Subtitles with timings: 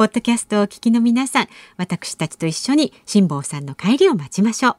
[0.00, 4.76] ポッドキャストをお聞きの皆さん、私たちと一緒に辛坊さんの帰りを待ちましょう。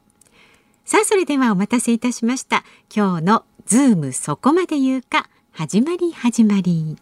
[0.83, 2.63] さあ、それではお待たせいたしました。
[2.91, 6.97] 今日のズームそこまで言うか、始まり始まり。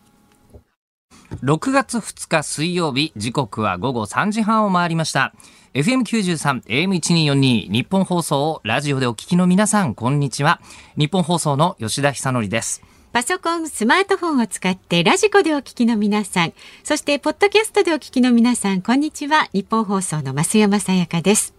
[1.41, 5.33] 6月2日水曜日、時刻は午後3時半を回りました。
[5.73, 10.59] FM93、AM1242、ニッポン放送をラジオでお聞きの皆さん、こんにちは。
[10.97, 12.88] ニッポン放送の吉田尚記です。
[13.11, 19.49] パソコン、スマートフォンを使ってラジコでお聞きの皆さん、そしてポッドキャストでお聞きの皆さん、こんにちは。
[19.51, 21.55] ニッポン放送の増山さやかです。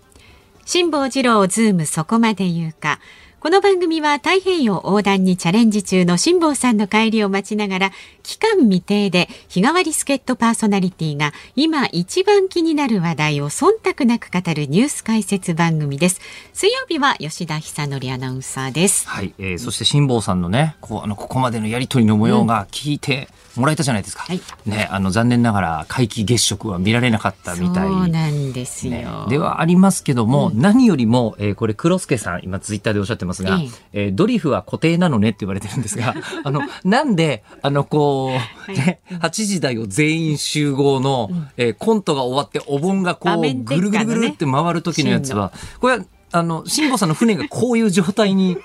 [0.65, 3.01] 辛坊治郎ズームそこまで言うか。
[3.41, 7.91] この番組は太平洋横断にチャレンジ中の辛坊さんの帰りを待ちながら
[8.23, 16.21] 期間未定で日替わり助っ人パーソナリティが今一番気になる話題を忖度なく語るニュース解説番組です。
[16.53, 19.09] 水曜日は吉田久典アナウンサーです。
[19.09, 24.23] はい、えー、そして辛坊さんのねこうあのここまでのやり取りの模様が聞いて、うんもらえたじゃないですか。
[24.23, 27.89] はい、ね、あの残念ながら皆既月食は見られなかったみたい。
[27.89, 28.93] そうなんですよ。
[28.93, 33.59] ね、ではありますけども、うん、何よりも、えー、これ黒助さん今ツイッターでおっしゃってますが、
[33.93, 38.33] えー、ドリフは固定なのねって言われてるんですが、 あのなんであのこ
[38.69, 48.57] う、ね、8時台を全員集合の、うん、えー、コントが終わってお盆がこう、ね、ぐるぐるぐるって回る時のやつは、これはあの辛坊さんの船がこういう状態に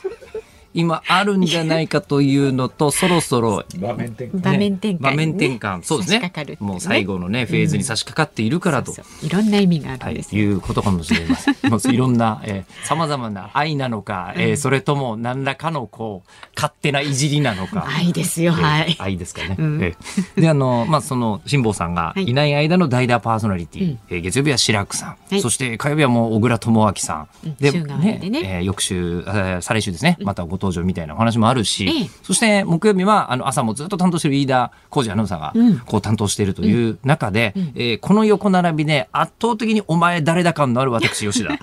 [0.75, 4.41] 今あるんじゃないかというのと、 そろそろ、場面転換。
[4.41, 5.84] 場面転換、場面転換。
[5.84, 6.31] そうですね。
[6.59, 8.94] もう最後のね、フェーズに差し掛かっているからと。
[9.24, 11.25] いろんな意味があるんです、はい、いうことかもしれ
[11.69, 11.96] ません。
[11.96, 17.88] いろんな、えー、様々な愛なのか、えー、それとも何らかのこう、勝手ないじりなのか。
[17.88, 18.96] 愛ですよ、はい。
[19.00, 19.56] 愛ですかね。
[19.57, 27.13] うん、えー、で、あの、まあ、その、辛坊さんがいない間の代打パーソナリティ、え、はい、月曜日は白くさん、はい、そして火曜日はもう小倉智昭さ
[27.46, 27.56] ん。
[27.59, 29.24] で、ね、ねえー、翌週、
[29.62, 35.53] 再来週ですね、またご登場みたいなお話ももあるし、ええ、そして木曜日はあの朝もずっと担当している飯田浩二アナウンサーが
[35.86, 41.58] こう担当しているという中で、うん、えー、この横並びで圧倒的にお前誰だ感のある私 吉田。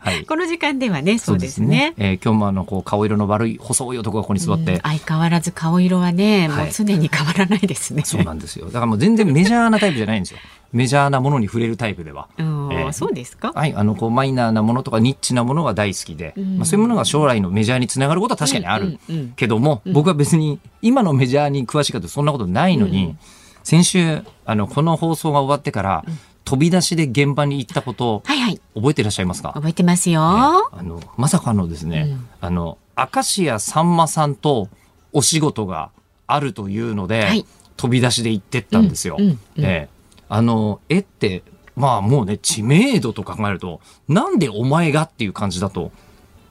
[0.00, 1.94] はい、この時間ではねそうですね。
[1.96, 8.02] すねえー、今日もあのこう顔色の悪い細い男がここに座って、うん、相変わらず顔色はね、もう常に変わらないですね。
[8.04, 8.66] そうなんですよ。
[8.66, 10.38] だからもう全然メジャーなタイプじゃないんですよ。
[10.72, 12.28] メジャーなものに触れるタイプでは。
[12.38, 13.52] えー、そうですか？
[13.54, 18.98] はい、あの、こう、マイナーなものとかニッチなものが大好きで、うん、まあ、そういうものが将来のメジャーにつながることは確かにある。
[19.36, 19.90] けども、うん。
[19.90, 23.18] うん、僕は別に今のメジャーに詳しいかとそんなことないのに、うん、
[23.64, 26.04] 先週、あの、この放送が終わってから、
[26.44, 29.52] 飛び出しで現場に行ったことを、はいはい、覚えていらっしゃいますか？
[29.54, 34.68] 覚えてますよ、あの、まさかのですね、あの、明石家さんまさんと
[35.12, 35.90] お仕事が
[36.26, 37.44] あるというので、はい、
[37.76, 39.18] 飛び出しで行ってったんですよ。
[39.56, 39.88] え
[40.28, 41.42] あの、絵って、
[41.76, 45.92] まあもうね、知名度と考えると、なんでお前がっていう感じだと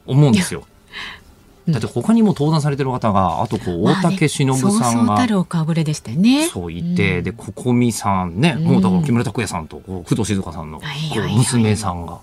[0.06, 0.64] 思うんですよ。
[1.70, 5.36] だって他にも登壇されてる方が、あとこう、大竹しのぶさんが、そうたる
[5.84, 6.48] でしたよね。
[6.48, 10.86] そう言って、で、ここみさんね、もうだから木村拓哉さんと、こう、工藤静香さんの、こ
[11.20, 12.20] う、娘さんが、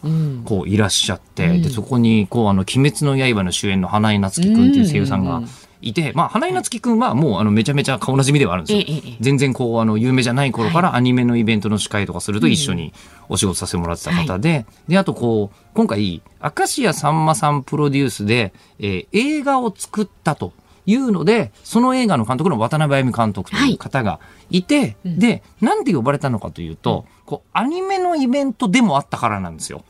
[0.47, 5.43] こう、いらっしゃって、で、そこに、こう、あの、鬼滅の刃の主演の花井夏樹君っていう声優さんが、
[5.89, 9.17] いて、まあ、花井夏樹くんはもうあのめちゃめちゃ顔なじみではあるんですよ。
[9.21, 12.93] 全然こうあの有名じゃない頃からアニメのイベントの司会とかすると一緒に
[13.29, 20.53] お仕事させてもらってた方で、で、あとこう、今回、明石家さんまさんプロデュースで、えー、映画を作ったと。
[20.87, 24.21] いうので、その映画の監督の渡辺あゆみ監督という方が
[24.51, 29.83] いて、はいうん、で、なんで呼ばれたのかというと、こう、アニメのイベントでもあったからなんですよ。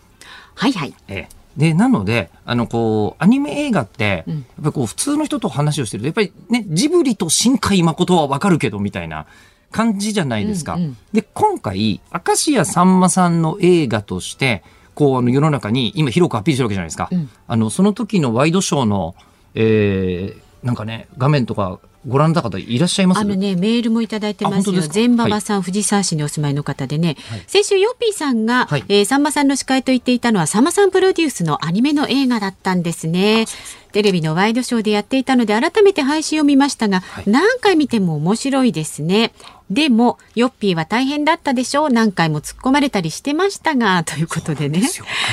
[0.54, 0.94] はいはい。
[1.08, 9.26] ええで、なので、あの、こう、アニメ映画って、やっぱりこう、普通の人と話をしてると、やっぱりね、ジブリと新海誠はわかるけど、みたいな
[9.70, 10.74] 感じじゃないですか。
[10.74, 14.64] うんうん、で、今回、明石家さんまさんの映画として、
[14.94, 17.08] こう、あの、世の中に今広くアピールしてるわけじゃないですか。
[17.10, 19.14] うん、あの、その時のワイドショーの、
[19.54, 23.18] えー、なんかね、画面とか、ご覧の方いらっしゃいます？
[23.20, 24.80] あのね、メールもいただいてますよ。
[24.82, 33.46] 全馬場さん、はい、藤沢市にお住まいの方でね、はい、先週ヨッピーさんが、はい、えー、さんまさんの司会と言っていたのは、さんまさんプロデュースのアニメの映画だったんですね。
[33.92, 39.32] テレビのワイドショーでやっていたので、改めて配信を見ましたが、何回見ても面白いですね。
[39.74, 41.90] でも、ヨッピーは大変だったでしょう。
[41.90, 44.80] 何回も突っ込まれたりしてましたが、 ということでね。
[44.80, 44.86] で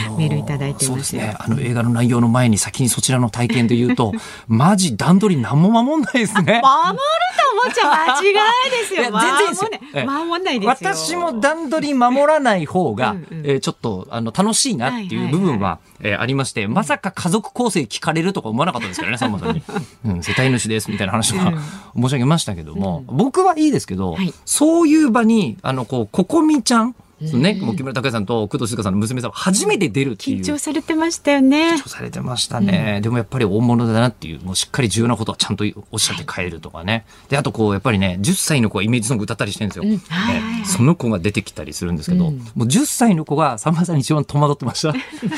[0.05, 1.35] あのー、メールいただいてますね。
[1.39, 4.13] あの映画の内容の前に先にそちらの体験で言うと、
[4.49, 6.41] マジ段取り何も守んないですね。
[6.41, 8.33] 守ると思っちゃ間違い
[8.71, 9.03] ですよ。
[9.03, 10.89] 全然守んないですよ。
[10.91, 19.61] 私も段取り守らない方が、うんうん、えー、ちょっとあの楽しいなっていう部分は、えありまして、まさか家族構成聞かれるとか思わなかったですからね、 さんまさんに。
[20.05, 21.53] うん、世帯主ですみたいな話は、
[21.95, 26.95] 申し上げましたけども、うん、僕はいいですけど、はい、そういう場に、あの、こう、ここみちゃん、
[27.27, 30.39] そのね、もう木村拓哉さんと工藤静香さんの娘さん初めて出るっていう。
[30.39, 31.73] 緊張されてましたよね。
[31.75, 32.95] 緊張されてましたね。
[32.97, 37.05] うん、でもやっぱり大物だなっていう、もうしっかり重要なことはちゃんとおっしゃって帰るとかね。
[37.29, 39.83] で、あとこう、やっぱりね、10歳の子がイメージソング歌ったりしてるんですよ。
[39.83, 44.93] うんはいはいはい、その子が出てきたりするんですけど、うん、もう10歳の子がさんまさんに一番戸惑ってました。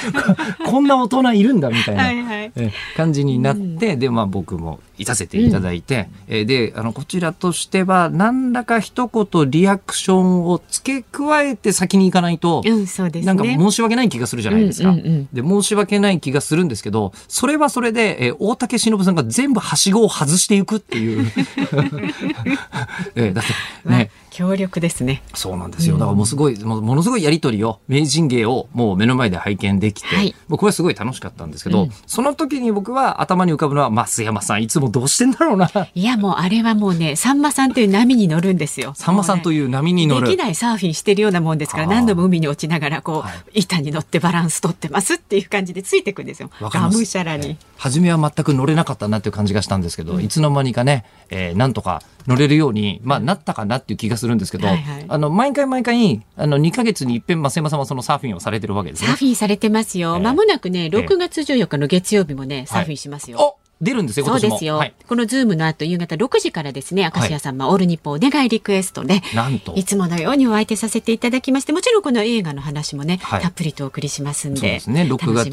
[0.66, 2.52] こんな大人いるんだみたいな、はいはい、
[2.96, 15.28] 感じになって、で、まあ僕もいさせていただいて、うん、で、あの、こちらとしては、何らか一言リアクションを付け加えて先に行かないと、うんそうですね、なんか申し訳ない気がするじゃないですか、うんうんうん。
[15.34, 21.26] で、申し訳ない気がするんですけど、それはそれで、えー、大竹しのぶさんが全部はしごを外していくっていう。
[23.16, 23.46] えー、だっ
[23.84, 25.22] てね、 強力ですね。
[25.36, 26.00] そうなんですよ。
[26.00, 35.70] だからもうすごい、もものすごいやりとりを、名人芸をもう目の前で拝見できて、はい、もうこれはすごい楽しかったんですけど、うん、その時に僕は頭に浮かぶのは、増山さん、いつもどうしてんだろうな。
[35.94, 38.94] いや、もうあれはもうね、さんまさんという波に乗るんですよ。
[38.96, 40.28] さんまさんという波に乗る。
[40.28, 46.50] できないサーフィンしてるようなもんですから、何度も海に落ちながら、こう、はい、板に乗ってバランス取ってますっていう感じでついてくんですよ。
[46.60, 47.58] がむしゃらに。
[47.78, 59.08] 初めは全く乗れなかったなっていう感じがしたんですけど、うん、いつの間にかね、えー、なんとか乗れるように、まあ、なったかなっていう気がするんですけど、はいはい、あの、毎回毎回、あの、2か月に一遍、増山さんはそのサーフィンをされてるわけですね。
[59.08, 60.20] サーフィンされてますよ。
[60.22, 63.38] ま、えー、もなくね、6月14日の月曜日もね、サーフィンしますよ。
[63.38, 63.54] はい
[63.84, 64.78] 出るんですよ、そうですよ。
[64.78, 69.74] はい、このズームの後、夕方6時からですね、明石家さんま、はい、オールニッポンお願いリクエストで、なんと。
[69.76, 74.60] いつものようにお相手させていただきまして、もちろんこの映画の話もね、はい、たっぷりとお送りしますんで。
[74.60, 75.50] そうですね、6月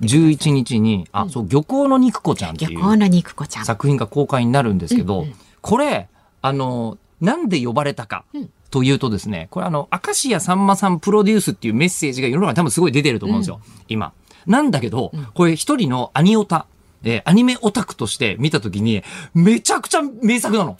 [0.00, 2.70] 11日に、あ、そう、漁港の肉子ちゃんっていう。
[2.72, 3.64] 漁港の肉子ちゃん。
[3.64, 6.08] 作品が公開になるんですけど、うんうん、これ、
[6.42, 8.24] あの、なんで呼ばれたか。
[8.70, 14.12] というとですね、これあの、明石家さんまさんプロデュースっていうメッセージが世の中に多分すごい出てると思うんですよ、うん、今。
[14.46, 16.66] なんだけど、これ一人のアニオタ、
[17.04, 20.76] えー、アニメオタクとして見たときに、めちゃくちゃ名作なの。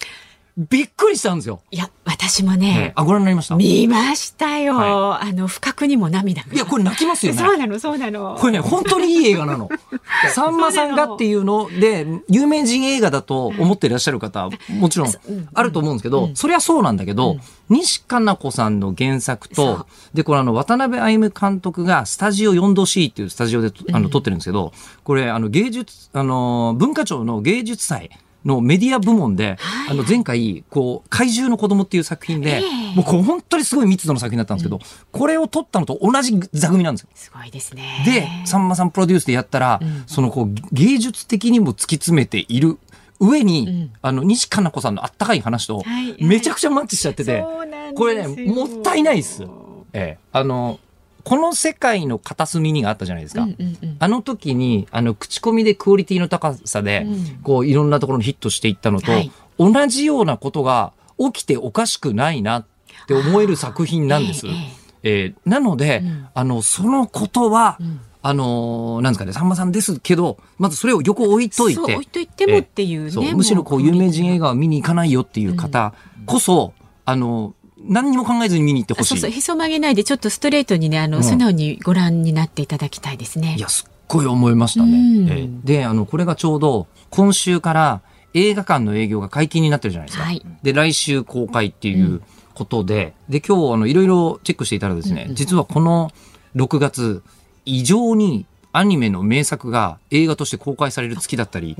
[0.56, 1.62] びっくりしたんですよ。
[1.72, 3.56] いや、私もね、あ、ご覧になりました？
[3.56, 4.76] 見ましたよ。
[4.76, 7.38] はい、あの、不覚にも涙いや、これ泣きますよね。
[7.40, 8.36] そうなの、そうなの。
[8.38, 9.68] これね、本当にいい映画なの。
[10.32, 15.12] さんまさんがっていうので、有名人映画だと思っていらっしゃる方、もちろん
[15.54, 17.36] あると思うんですけど、それはそうなんだけど、
[17.68, 24.72] 西加奈子さんの原作と、で、これあの、渡辺歩監督がスタジオ 4°C っていうスタジオであの撮ってるんですけど、
[25.02, 28.10] これあの、芸術、あの、文化庁の芸術祭、
[28.44, 34.82] のメディア部門で、はい、あの前回、こう、怪獣の子供っていう作品で、えー、もうこう本当にすごい密度の作品だったんですけど、うん、
[35.12, 37.08] これを撮ったのと同じ座組なんですよ。
[37.14, 38.02] すごいですね。
[38.06, 42.78] で、さんまさんプロデュースでやったら、うん、そのこう、芸術的にも突き詰めている
[43.20, 45.82] 上に、うん、あの、西加奈子さんのあったかい話と、
[46.20, 49.44] めちゃくちゃマッチしちゃってて、はい、これね、もったいないです。
[49.94, 50.24] ええ。
[50.32, 50.80] あの、
[51.24, 53.42] この世界の片隅にがあったじゃないですか。
[53.42, 62.66] うんうんうん、あの時に、あの、口コミでクオリティの高さで、うん、こう、いろんなところにヒットしていったのと、はい、同じようなことが起きておかしくないなっ
[63.08, 64.46] て思える作品なんです。
[64.46, 64.54] えー、
[65.02, 71.80] えー、なので、うん、あの、そのことは、うんあのー、なんですかね、さんまさんですけど、まずそれを横置いといて。
[71.80, 73.34] 置いといてもっていうね。
[73.34, 75.92] むしろこう、有名人映画を見に行かないよっていう方
[76.24, 76.72] こそ、
[77.04, 77.54] あの、
[77.86, 79.08] 何にも考えずに見に行ってほしい。
[79.08, 83.56] そうそう、へそ曲げないで、ちょっとストレートにね、あの、うん、素直にご覧になっていただきたいですね。
[83.58, 84.92] いや、すっごい思いましたね。
[84.92, 90.24] うん、えー、で、あの、これがちょうど、今週から映画館の営業が解禁になってるじゃないですか。
[90.24, 92.22] はい、で、来週公開っていう
[92.54, 96.10] ことで、うん、で、今日、あの、いろいろチェックしていたらですね、うんうん、実はこの
[96.56, 97.22] 6月、
[97.64, 101.76] 異常にアニメの名作が映画として公開される月だったり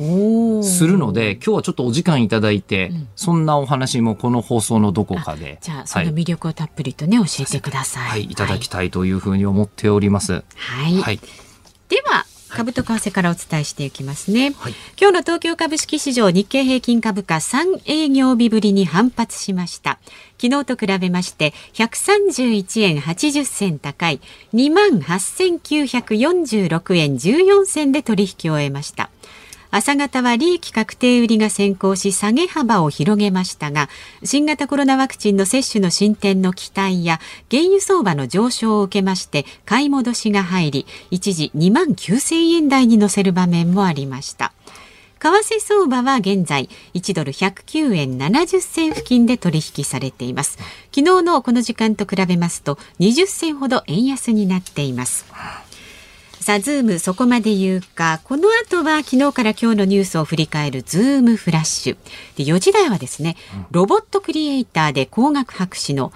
[0.62, 5.58] するので、今日はちょっとお時間いただいて、うん、そんなお話もこの放送のどこかで。
[5.60, 8.10] じゃあ、その魅力をたっぷりとね、はい、教えてください。
[8.10, 10.44] はい、いただきたいというふうに思っております。
[10.54, 10.94] はい。
[11.02, 11.18] はい、
[11.88, 19.98] では、株と為替からお伝えしていきますね、はい、今日の東京株式市場日経平均株価3営業日ぶりに反発しました。
[20.40, 24.20] 昨日と比べまして131円80銭高い
[24.52, 29.10] 2万8946円14銭で取引を終えました
[29.76, 33.88] 朝方は利益確定売りが先行し下げ幅を広げましたが
[34.22, 37.18] 新型コロナワクチンの接種の進展の期待や
[37.50, 44.52] 原油相場の上昇を受けまして買い戻しが入り一時2万9000円台に乗せる場面もありました。
[45.18, 50.58] 為替相場は現在1ドル109円70銭付近で取引されています。
[50.94, 55.24] 昨日のこの時間と比べますと20銭ほど円安になっています。
[56.44, 61.96] さあ、ズームそこまで言うか、この後は昨日から今日のニュースを振り返るズームフラッシュ。
[62.36, 63.36] で、4時台はですね、
[63.70, 66.12] ロボットクリエイターで工学博士の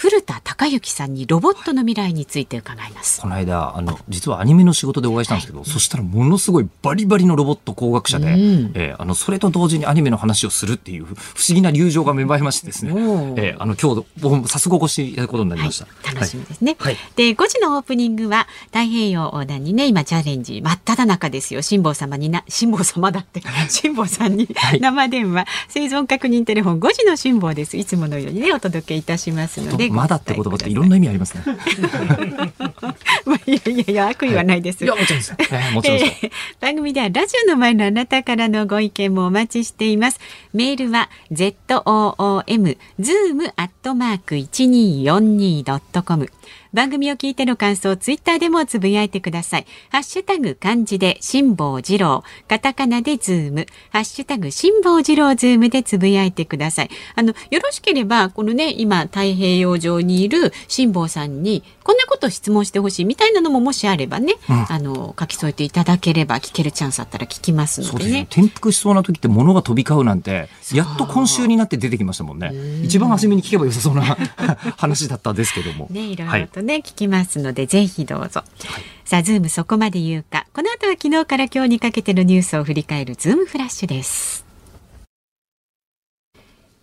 [0.00, 3.20] 古田孝之さんにロボットの未来について伺います。
[3.20, 11.04] この間、あの、実はアニメの仕事でお会いしたんですけど、はい、そしたらものすごいバリバリのロボット工学者で、うん、えー、あの、それと同時にアニメの話をするっていう
[11.36, 15.84] 不思議な流情が芽生えましてですね、えー、あの、今日、僕早速お越しいただくことになりました。
[15.84, 16.76] はい、楽しみですね。
[16.78, 21.60] はい、で、5時のオープニングは、太平洋横断にね、今チャレンジ真っ只中ですよ。
[21.60, 24.48] 辛坊様にな、辛坊様だって、辛坊さんに
[24.80, 27.76] 生電話、生存確認テレフォン5時の辛坊です。
[27.76, 29.89] いつものようにね、お届けいたしますので。
[29.90, 31.44] まだって言葉っていろんな意味ありますね。
[33.26, 34.84] まあ、いやいやいや悪意はないです。
[34.84, 35.34] いやもちろんです。
[35.38, 40.20] えー、もちろんです、えー、番組ではラジオの前のあなたからのご意見もお待ちしています。
[40.54, 46.30] メールは z o o m zoom アットマーク一二四二ドットコム。
[46.72, 49.66] 番組を聞いての感想、ツイッターでもつぶやいてください。
[49.90, 56.90] ハッシュタグ漢字で辛坊治郎、カタカナでズーム、ハッシュタグ辛坊治郎ズームでつぶやいてください。
[57.16, 68.28] あの、よろしければ、このね、今、太平洋上にいる辛坊さんに、こんなこと質問してほしいみたいなのももしあればね、うん、あの、書き添えていただければ聞けるチャンスあったら聞きますのでね。
[68.30, 72.52] 転覆しそうな時って物が飛び交うなんて、やっと今週になって出てきましたもんね。
[72.84, 74.02] 一番初めに聞けばよさそうな
[74.78, 75.88] 話だったんですけども。
[75.90, 80.46] ね、いろいろとね、はい、聞きますのでぜひどうぞ、はい、さあズームそこまで言うか。
[80.54, 84.49] この後は昨日から今日にかけてのニュースを振り返るズームフラッシュです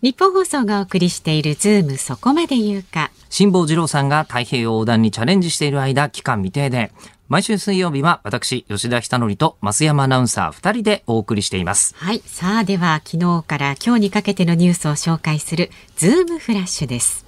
[0.00, 3.10] ニッポン放送がお送りしているズームそこまで言うか。
[3.30, 6.92] 辛坊治郎さんが太平洋横断にチャレンジしている間期間未定で。
[7.26, 11.96] 毎週水曜日は私吉田尚記と増山アナウンサー2人でお送りしています。
[11.96, 17.27] はいさあでは昨日から今日にかけてのニュースを紹介するズームフラッシュです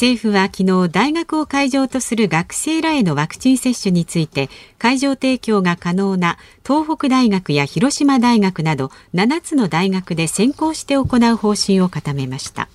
[0.00, 12.70] 政府は昨日大学を会場とする学生らへのワクチン接種について会場提供が可能な東北大学や広島大学など7つの大学で先行して行う方針を固めました。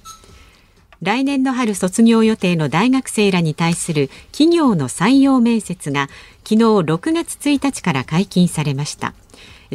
[1.02, 6.10] 来年の春卒業予定の大学生らに対する企業の採用面接が
[6.44, 9.16] 昨日6月1日から解禁されました。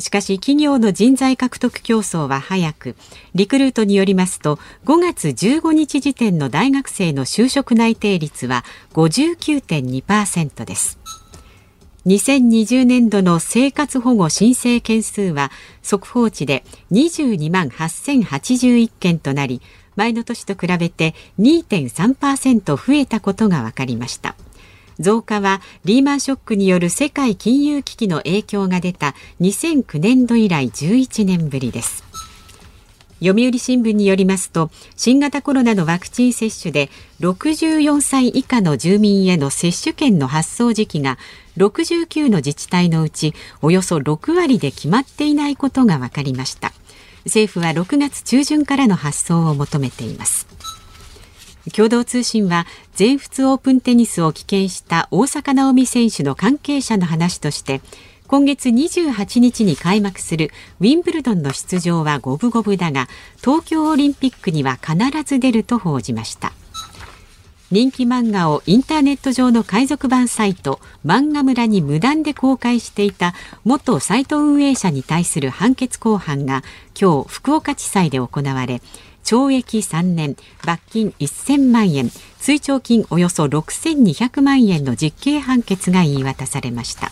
[0.01, 2.97] しかし企業の人材獲得競争は早く。
[3.35, 8.65] リクルートによりますと5月15日時点の大学生の就職内定率は
[8.95, 10.99] 59.2%です。
[12.07, 15.51] 2020年度の生活保護申請件数は
[15.83, 19.61] 速報値で22万8081件となり
[19.97, 24.35] 前の年と比べて2.3%増えたことが分かりました。
[25.01, 32.05] 増加はリーマンショックによる世界金融危機の影響が出た2009年度以来11年ぶりです。
[33.21, 36.89] 読売新聞によりますと新型コロナのワクチン接種で
[37.21, 41.19] 64歳以下の住民への接種券の発送時期が
[41.59, 46.73] 69の自治体のうちおよそ6割で決まっていないことが分かりました。
[47.27, 50.47] 政府は6月中旬からの発送を求めています。
[51.75, 57.81] 共同通信は全仏オープンテニスを棄権した大坂なおみ選手の関係者の話として
[58.27, 63.09] 今月28日に開幕するウィンブルドンの出場は五分五分だが
[63.41, 66.53] 東京オリンピックには必ず出ると報じました。
[67.73, 76.65] 人気漫画をインターネット上の海賊版サイト漫画村に無断で公開していた元サイト運営者に対する判決公判が
[77.01, 78.83] 今日福岡地裁で行われ
[79.25, 87.11] 懲役3年罰金1000万円追徴金およそ6200万円の実刑判決が言い渡されました。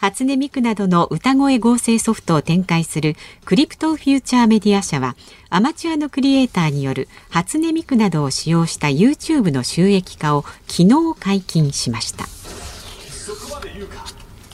[0.00, 5.14] 初音ミクなどの歌声合成ソフトを展開するクリプトフューチャーメディア社は
[5.50, 12.24] アマチュアのクリエイターによる初音ミクなどを使用した YouTube の収益化を昨日解禁しました。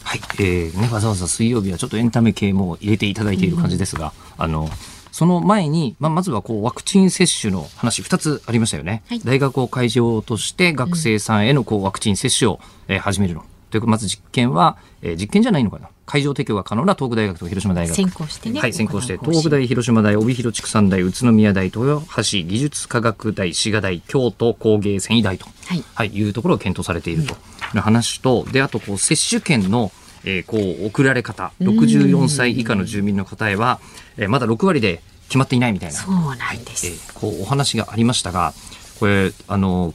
[0.02, 4.68] はい、えーね、わざわざ水曜日はちょっとエンタメ系も入れていただいている感じですが、うん、あの
[5.16, 13.42] その前に、まあ、まずはこうワクチン接種の話2つありましたよね、はい、大学を会場として学生さんへのこうワクチン接種を、えー、始めるの。
[13.70, 15.88] というかまず実験は、えー、実験じゃないのかな。
[16.04, 17.96] 会場提供が可能な東北大学と広島大学。
[17.96, 18.60] 先行してね。
[18.60, 19.16] はい先行して。
[19.16, 25.82] 東北大広島大帯広畜産大宇都宮大豊橋技術科学大滋賀大京都工芸繊維大と、はい。
[25.94, 27.32] はい、いうところを検討されていると。
[27.32, 27.36] い
[27.78, 29.90] う話とであとこう接種券の
[30.26, 31.52] えー、こう送られ方。
[31.60, 33.80] 64歳以下の住民の方へは、
[34.18, 35.94] えー、まだ6割で決まっていないみたいな。
[35.94, 38.52] そうなんです、はい、えー、こうお話がありましたが
[38.98, 39.94] これあの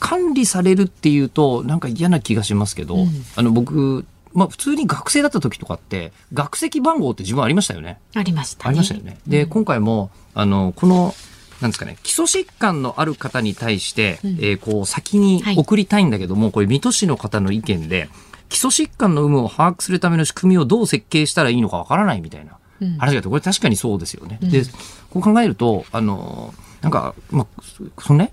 [0.00, 8.00] 管理されるっていうとなんか嫌な気がしますけど、うん、あの僕まあ普通に学生だった時とかって学籍番号って自分ありましたよね。
[8.14, 9.18] ありました、ね、ありましたよね。
[9.26, 11.14] で、うん、今回もあのこの
[11.60, 18.08] なんですかね、基礎疾患のある方に対して、うん、えー、こう先に送りたいんだけども、はい、これ水戸市の方の意見で
[18.50, 22.58] 基礎疾患の有無を把握するための仕組みをどう設計したらいいのかわからないみたいな
[22.98, 24.38] 話があって、これ確かにそうですよね。
[24.42, 24.62] うん、で、
[25.10, 26.52] こう考えると、あの、
[26.82, 27.62] なんか、まあ、
[27.98, 28.32] そのね、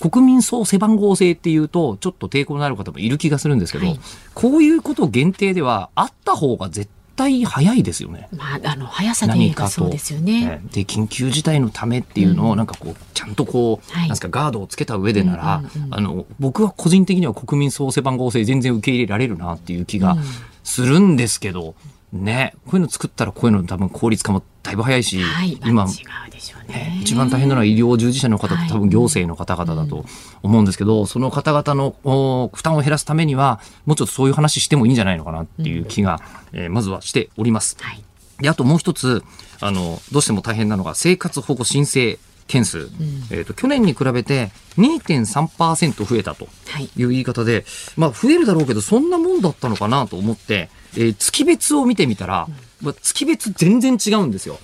[0.00, 4.00] 国民総背番号制っていうと、ちょっと抵抗のある方もいる気がするんですけど、はい、
[4.32, 8.28] こういうこと限定ではあった方が絶対早いですよね。
[8.32, 10.46] まあ、あの速さで言えばそうですよね。
[10.46, 20.16] ねで緊急事態のためっていうのをなんかこう、ちゃんとこう、はい、なんすかガードをつけた上でなら、うんうんうん、あの僕は個人的には国民総背番号制全然受け入れられるなっていう気が
[20.62, 21.74] するんですけど。
[21.82, 30.06] うんね、こういうの作ったらこういうの多分効率化もだいぶ早いし、はい、今、ね、一番大変なのは医療従事者の方と多分行政の方々だと
[30.42, 36.20] 思うんですけど、はいうん、その方々の負担を減らすためには、もうちょっとそういう話してもいいんじゃないのかなっていう気が、
[36.52, 37.76] うん、えー、まずはしております。
[37.80, 38.02] はい、
[38.40, 39.22] であともう一つ
[39.60, 42.88] あの、どうしても大変なのが生活保護申請件数、うん、
[43.30, 46.48] えーと、去年に比べて2.3%増えたと
[46.80, 47.04] い。
[47.04, 47.64] う言い方で、はい、
[47.96, 52.48] まあ、増えるだろうけどそんなもんだったのかなと思って、えー、月別を見てみたら、
[52.80, 54.58] まあ、月別全然違うんですよ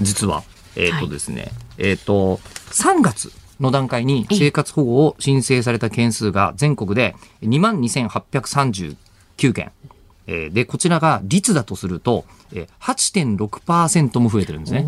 [0.00, 0.42] 実は。
[0.76, 2.36] えっ、ー、とですね、はい、えっ、ー、と
[2.70, 8.96] 3月の段階に生活保護を申請された件数が全国で2万2839
[9.52, 9.72] 件。
[10.28, 14.84] えー、で、こちらが率だとすると、えー、8.6%も増えてるんですね。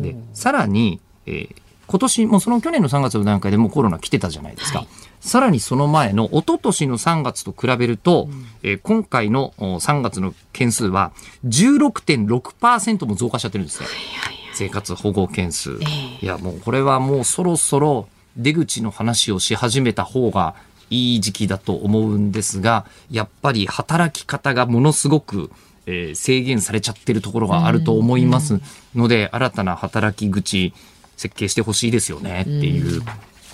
[0.00, 4.80] で、さらに、えー、今年もその去年の3月の段階でもコロナ来てたじゃないですか。
[4.80, 4.88] はい、
[5.26, 11.10] さらにその前の一昨年の3月と比べると、うん、えー、今回の3月の件数は
[11.44, 13.88] 16.6%も増加しちゃってるんですね。
[14.54, 16.24] 生活保護件数、えー。
[16.24, 20.54] いや、もうこれはもうそろそろ出口の話をし始めた方が
[20.90, 25.50] いい時期だと思うんですが、やっぱり働き方がものすごく
[25.88, 28.60] えー、制限されちゃってるところがあると思います
[28.96, 30.74] ので、新たな働き口
[31.16, 33.02] 設計してほしいですよねっていう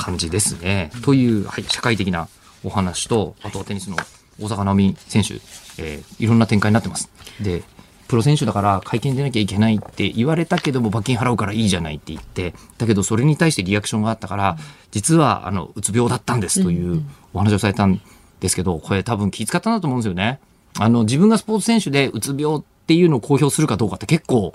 [0.03, 0.91] 感じですね。
[0.95, 2.29] うん、という、はい、社会的な
[2.65, 3.97] お話と、あとはテニスの
[4.41, 5.35] 大坂なおみ選手、
[5.79, 7.11] えー、いろんな展開になってます。
[7.41, 7.63] で、
[8.09, 14.59] プロ選手だから会見出なきゃいけないって言われたけども罰金払うからいいじゃないって言って、だけどそれに対してリアクションがあったから、
[14.91, 18.01] 実はあのうつ病だったんですというお話をされたん
[18.41, 20.41] ですけど、これ多分気遣ったんだと思うんですよね。
[20.79, 24.55] あの自分がスポーツ選手でうつ病っていうのを公表するかどうかって結構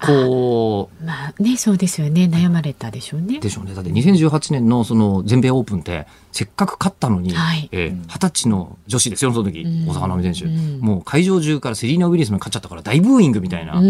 [0.00, 1.04] こう。
[1.04, 2.24] まあねそうですよね。
[2.24, 3.40] 悩まれたでしょうね。
[3.40, 3.74] でしょうね。
[3.74, 7.68] だって2018年のその全米オープンってせっかく勝ったのに二十、はい。
[7.72, 13.80] えー、歳の女子ですよその時、うん、大坂なおみ選手、うん、もう会場中からセリーナ・ウィリスに勝っちゃったから大ブーイングみたいな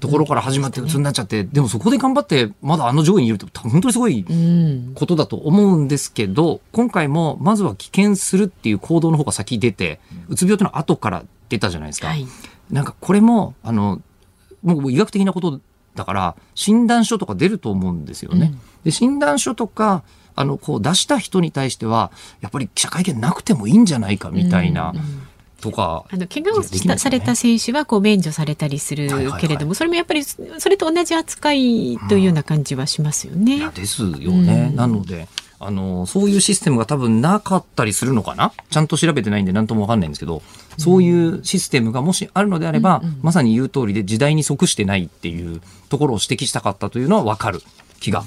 [0.00, 4.24] ところから始まって鬱になっちゃって、でもそこで頑張ってまだあの上位にいるって本当にすごい
[4.94, 12.08] ことだと思うんですけど、今回もまずは棄権するっていう行動の方が先出てうつ病っていうのは後から出たじゃないですか。
[12.08, 12.26] はい、
[12.70, 14.00] なんかこれもあの
[14.62, 15.60] もう医学的なこと
[15.94, 18.52] だから診断書とか出ると思うんですよね。
[18.52, 20.02] うん、で診断書とか
[20.34, 24.90] あのこう出した人に対してはやっぱり記者会見なくてもいいんじゃないかみたいな。
[24.90, 25.28] うんうん
[25.62, 29.08] とかあの怪我をした、ね、された選手はこう免除されたりする
[29.40, 33.66] けれども、それもやっぱりそれと同じ扱いというような感じはしますよね。
[33.66, 34.66] うん、ですよね。
[34.70, 35.28] うん、なので
[35.64, 38.52] あの、そういうシステムが多分なかったりするのかな？
[38.70, 40.42] ちゃんと調べてないんで何ともわかんないんですけど、
[40.76, 47.60] そういうシステムがもしあるのであれば、うんうん、まさに言う通りで時代に即してないっていうところを指摘したかったというのはわかる
[48.00, 48.24] 気が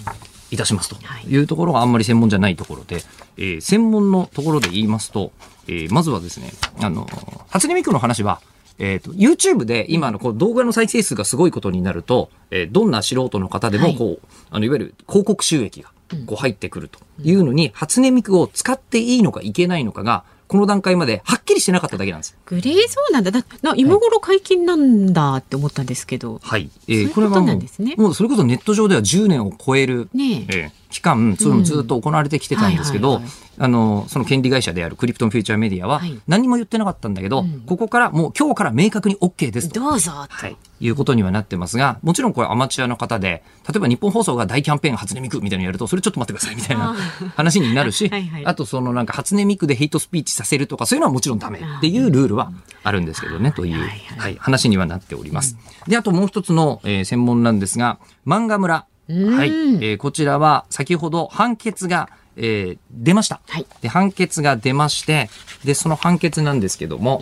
[0.51, 0.97] いたしますと。
[1.27, 1.37] い。
[1.37, 2.97] うところがあんまり専門じゃないところで、
[3.37, 5.31] えー、専門のところで言いますと、
[5.67, 7.07] えー、まずはですね、あの、
[7.49, 8.41] 初音ミクの話は、
[8.77, 14.19] えっ、ー、と、YouTube で今のこう動画の再生数がすごいことになると、えー、どんな素人の方でもこう、はい、
[14.51, 15.89] あの、いわゆる広告収益が
[16.25, 22.37] こう入ってくるというのに、初音ミクを使っていいのかいけないのかが、この段階まではっきりしてなかっただけなんです。
[22.45, 23.31] グレーゾーンなんだ。
[23.31, 26.39] だな今頃解禁なんだって思ったんですけど。
[26.43, 26.69] はい。
[26.87, 33.21] えー、これはもう、ね、もうそれこそネット上では10年を超える、ねえー、期間、それもずっと行われてきてたんですけど、
[33.57, 39.79] あの、その権利会社であるクリプトンフューチャーメディアは、何も言ってなかったんだけど、はいここからもう今日から明確に OK ですと。
[39.79, 40.55] どうぞはい。
[40.79, 46.95] いうことにはなってますが、もちろんこれアマチュアの方で、例えばニッポン放送が大キャンペーン初音ミクみたいなのやると、それちょっと待ってくださいみたいな
[47.35, 52.51] 話になるし、 はいはい、あとそのなんか初音ミクでヘイトスピーチさせるとか、そういうのはもちろんダメっていうルールは
[52.83, 55.57] あるんですけどね、という、はい、話にはなっております。
[55.87, 58.85] で、あともう一つの、えー、専門なんですが、漫画村。
[59.07, 65.29] はい、えー、こちらは先ほど判決が、えー、出ました、はい、で判決が出まして
[65.63, 67.21] でその判決なんですけども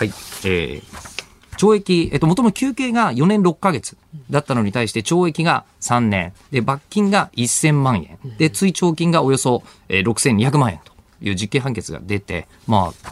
[0.00, 0.08] はい。
[0.46, 0.82] えー、
[1.58, 3.98] 懲役、えっと、もとも休刑が4年6ヶ月
[4.30, 13.10] だったのに対して懲役が3年、で、罰金が1000万円、で、追徴金がおよそ6200万円という実刑判決が出て、まあ、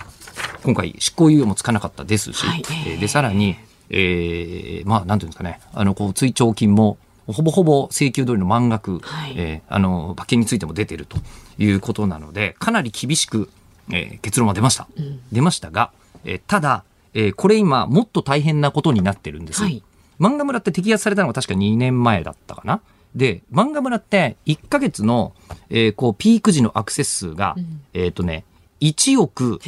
[0.63, 2.63] 今回執行猶予もつかなかったですし、はい、
[2.99, 3.57] で、さらに、
[3.91, 6.97] えー、まあ、なんていうんですかね、あの、こう、追徴金も、
[7.33, 11.19] ほぼほぼ請求通りの満額、はい、えー、あの、罰金についても出ていると
[11.59, 13.51] いうことなので、かなり厳しく、
[13.91, 14.89] えー、結論は出ました。
[14.97, 15.93] うん、出ましたが、
[16.25, 19.63] えー、ただ、えー、これ今、もっと大変なことになってるんです。
[19.63, 19.83] はい、
[20.19, 22.81] 漫画村って摘発されたのが確か2年前だったかな。
[23.15, 25.33] で、漫画村って1ヶ月の、
[25.71, 28.45] えー、こう、ピーク時のアクセス数が、うん、えっ、とね、
[28.81, 29.61] 1億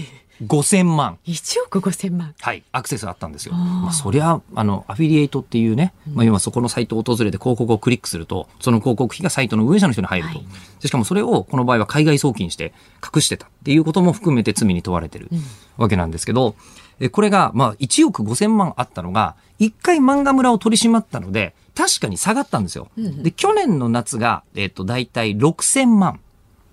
[0.44, 1.18] 5000万。
[1.26, 2.34] 1億5000万。
[2.40, 3.54] はい、アクセスあったんですよ。
[3.54, 10.38] まあ、そりゃ、あの、アフィリエイトっていうね、まあ、要はそこのサイトを訪れて広告をクリックすると、その広告費がサイトの運営者の人に入ると。
[10.38, 10.46] はい、
[10.86, 12.72] しかもそれを、この場合は海外送金して
[13.14, 15.28] 隠してたっていうことも含めて罪に問われてる
[15.76, 16.54] わけなんですけど、
[17.00, 22.88] うん、これが、まあ、1億5000万あったのが、1回漫画村を取り締まったので、確かに下がったんですよ。
[22.96, 26.20] うん、で、去年の夏が、えっ、と、大体6000万。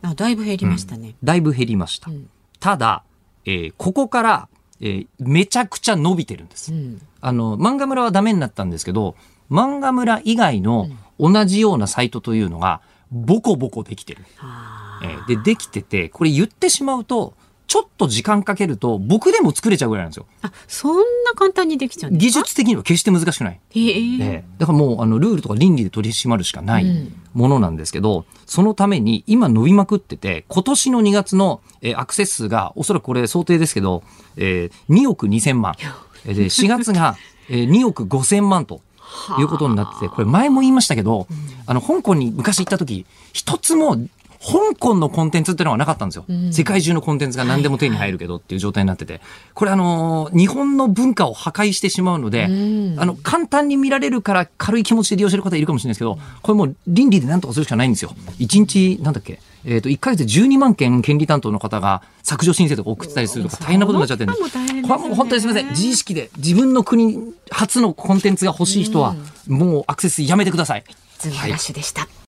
[0.01, 1.10] あ、だいぶ減りましたね。
[1.10, 2.10] うん、だいぶ減りました。
[2.60, 3.03] ただ、
[3.48, 4.50] えー、ここから、
[4.82, 6.74] えー、めちゃくちゃ伸びてるんです。
[6.74, 9.16] うん、あの、漫画村はダメになったんですけど、
[9.50, 14.26] 漫画村以外の同じようなサイトというのが、ボコボコできてる。
[15.02, 17.36] うん、えー、で、できてて、これ言ってしまうと、
[17.98, 20.26] と時間かけると僕でも作れちゃうぐらいなんですよ。
[20.42, 23.60] あ、そんな簡単にできちゃうん技術的には決して難しくない。
[23.72, 34.04] えー、えー、だからもうあのルールとか倫理で取り締まるしかないものなんですけど、うん、そのために今伸びまくってて、今年の2月の、えー、アクセス数がおそらくこれ想定ですけど、
[34.38, 35.76] えー、2億2000万。
[36.26, 37.16] で、4月が、
[37.50, 38.82] えー、2億5000万と。
[39.40, 41.28] いうことになってて、これ前も言いましたけど、
[41.66, 43.98] あの、香港に昔行った時、一つも
[44.39, 49.21] 香港のコンテンツっていうのはなかったんですよ、うん、世界中のコンテンツが何でも手に入るけどっていう状態になってて、
[49.54, 58.12] これあの日本の文化を破壊してしまうので、うん、あの簡単に見られるから軽い気持ちで利用してる方いるかもしれないですけどこれもう倫理で何とかするしかないんですよ。
[58.39, 59.39] 1日なんだっけ？
[59.65, 65.69] えっ、ー、と、1ヶ月12万件権利担当の方が削除申請とか送ってたりするとか大変なことになっちゃってるんで、これはもう本当にすみません。
[65.71, 69.15] 自意識で自分の国発のコンテンツが欲しい人は、
[69.47, 70.84] もうアクセスやめてください。
[71.19, 72.02] ズームフラッシュでした。
[72.02, 72.27] はい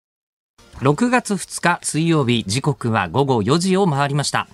[0.81, 4.47] 6月2日水曜日時刻は午後4時を回りました。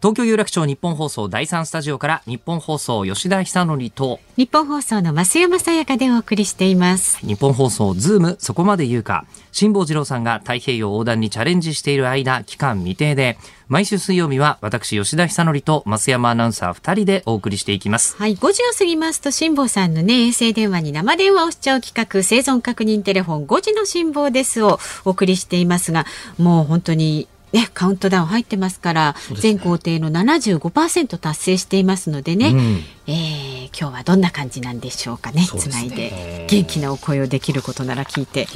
[0.00, 7.18] 東京有楽町ニッポン放送第三スタジオからニッポン放送吉田尚記とニッポン放送の増山さやかでお送りしています。
[7.18, 9.26] ニッポン放送ズームそこまで言うか。
[9.52, 13.36] 辛坊治郎さんが太平洋横断にチャレンジしている間期間未定で
[13.68, 18.16] 毎週水曜日は私吉田久典と増山アナウンサー2人でお送りしていきます。
[18.16, 26.06] はい5時を過ぎますと辛坊さんのね衛星電話に生電話をしちゃう企画生存確認テレフォン5時の辛坊ですをお送りしていますが
[26.38, 32.58] もう本当にね、カウントダウン入ってますから、ね、全工程の75%達成していますのでね、うん、
[33.06, 38.52] えー、今日はどんな感じなんでしょうかねつないで元気なお声をできることなら聞いてこ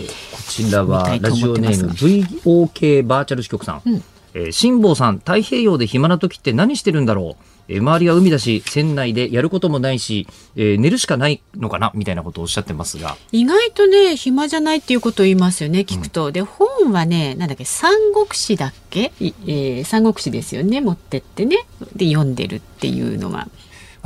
[0.49, 4.05] ちらはラジオネーム VOK バーチャル支局さん、うん。
[4.35, 7.54] えー、辛坊さん、太平洋で暇な時って何してるんだろう？
[7.69, 13.17] えー、周りは海だし、船内でやることもないし、えー、寝るしかないのかなみたいなことをおっしゃってますが。
[13.33, 16.27] 意外とね、暇じゃないっていうことを言いますよね、聞くと。
[16.27, 21.67] うん、で、本はね、なんだっけ、三国志だっけ、えー、三国志ですよね、持ってってね。
[21.97, 23.49] で、読んでるっていうのは。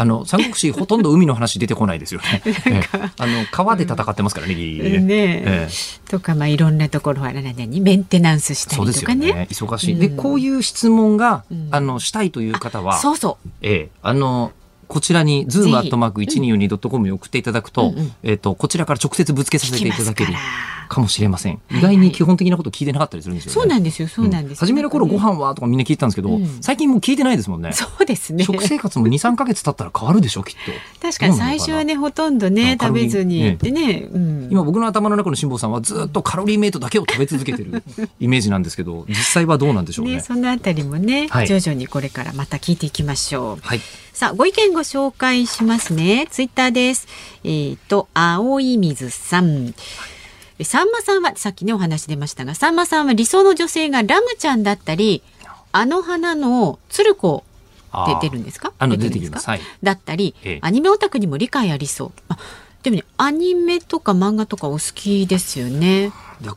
[0.01, 2.41] あの三国志ほとんど海の話出てこないですよね。
[3.19, 4.55] あの川で戦ってますからね。
[4.55, 4.61] うん、
[5.09, 9.33] ね、えー、とかまあいろんなところは何メンテナンスしたりとかね。
[9.33, 9.97] ね忙しい。
[9.97, 13.49] でこういう質問が、あのしたいという方は、そうそう。
[13.61, 14.53] ええー、あの
[14.89, 20.33] こちらにズームアットマーク一二四二ドットコムに送っていただくと、うんうん、えっ、ー、とこちらから直接ぶつけさせていただける
[20.89, 21.61] かもしれません。
[21.71, 27.73] 意外に基本的なこと聞いてなかったりするんですよ、ね、そうなんですよ、そうなんです、うん、初めの頃ご飯はとかみんな聞いてたんですけど、うん、最近もう聞いてないですもんね。
[27.73, 28.45] そうですね。
[28.45, 30.73] 食生活も二三ヶ月経ったら変わるでしょきっと。
[31.07, 37.83] 確かに最初はねほとんどね食べずにねでね、うん、今僕の頭の中の辛坊さんはずっとカロリーメイトだけを食べ続けてる
[38.19, 40.17] イメージなんですけど、実際はどうなんでしょうね。
[40.17, 43.67] ねそのあたりもね、はい、徐々にこれからまた聞いていきましょう。
[43.67, 43.81] はい。
[44.19, 46.27] さあ、ご意見ご紹介しますね。
[46.29, 47.07] ツイッターです。
[47.45, 49.73] えっ、ー、と、青い水さん。
[50.61, 55.23] さんまさんは、さっきね、お話出ましたが、さんまさんは理想の女性がラムちゃんだったり、
[55.71, 57.45] あの花の鶴子
[57.93, 58.73] で出るんですか？
[58.81, 62.13] あの出てきます、はい、だったり、ええ、アニメオタクにも理解ありそう。
[62.29, 62.39] あ
[62.83, 66.11] でもね、アニメとか漫画とかお好きですよね。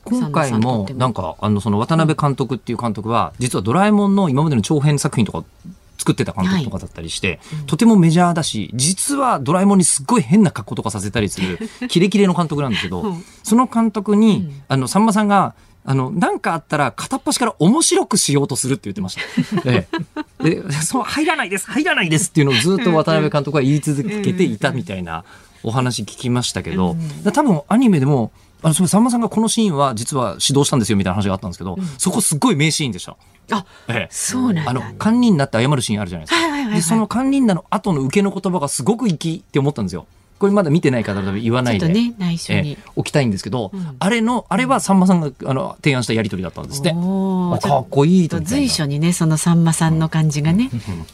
[0.04, 5.43] 今回もなんかあのその渡辺監督っていう監督は実は「ドラえもん」の今までの長編作品とか
[6.01, 7.65] 作ってた監督とかだったりして、はい。
[7.67, 11.59] とてもメジャーだし、実はドラえもんにすっごい変な格好とかさせたりする、
[11.89, 19.21] キレキレの監督なんですけど、その監督に、あの、さんまさんが、あの、なんかあったら片っ端から面白くしようとするって言ってました。
[19.69, 19.87] え
[20.43, 25.23] え、で、そう、入らないです、入らないですっていうのをずっと渡辺監督は言い続けていたみたいな
[25.63, 26.95] お話聞きましたけど、
[27.31, 28.31] 多分アニメでも、
[28.63, 33.17] あの、それさんまさんがこのシーンは実は指導したんですよみたいな話があったんですけど、そこすっごい名シーンでした。
[33.52, 36.41] あ、ええ、そうなんあの、堪忍になって謝るシーンあるじゃないですか。
[36.41, 40.06] はいはいはいはい、で、その堪忍なの後の受けの言葉がすごく粋って思ったんですよ。
[40.41, 46.93] これまだ見てない方は言わないで、ね、内緒に、え置きたいんですけど、うん、あれのあれはさんまさんがあの提案したやり取りだったんですね。
[47.62, 50.71] かっこいいと随所にねそのさんまさんの感じがね、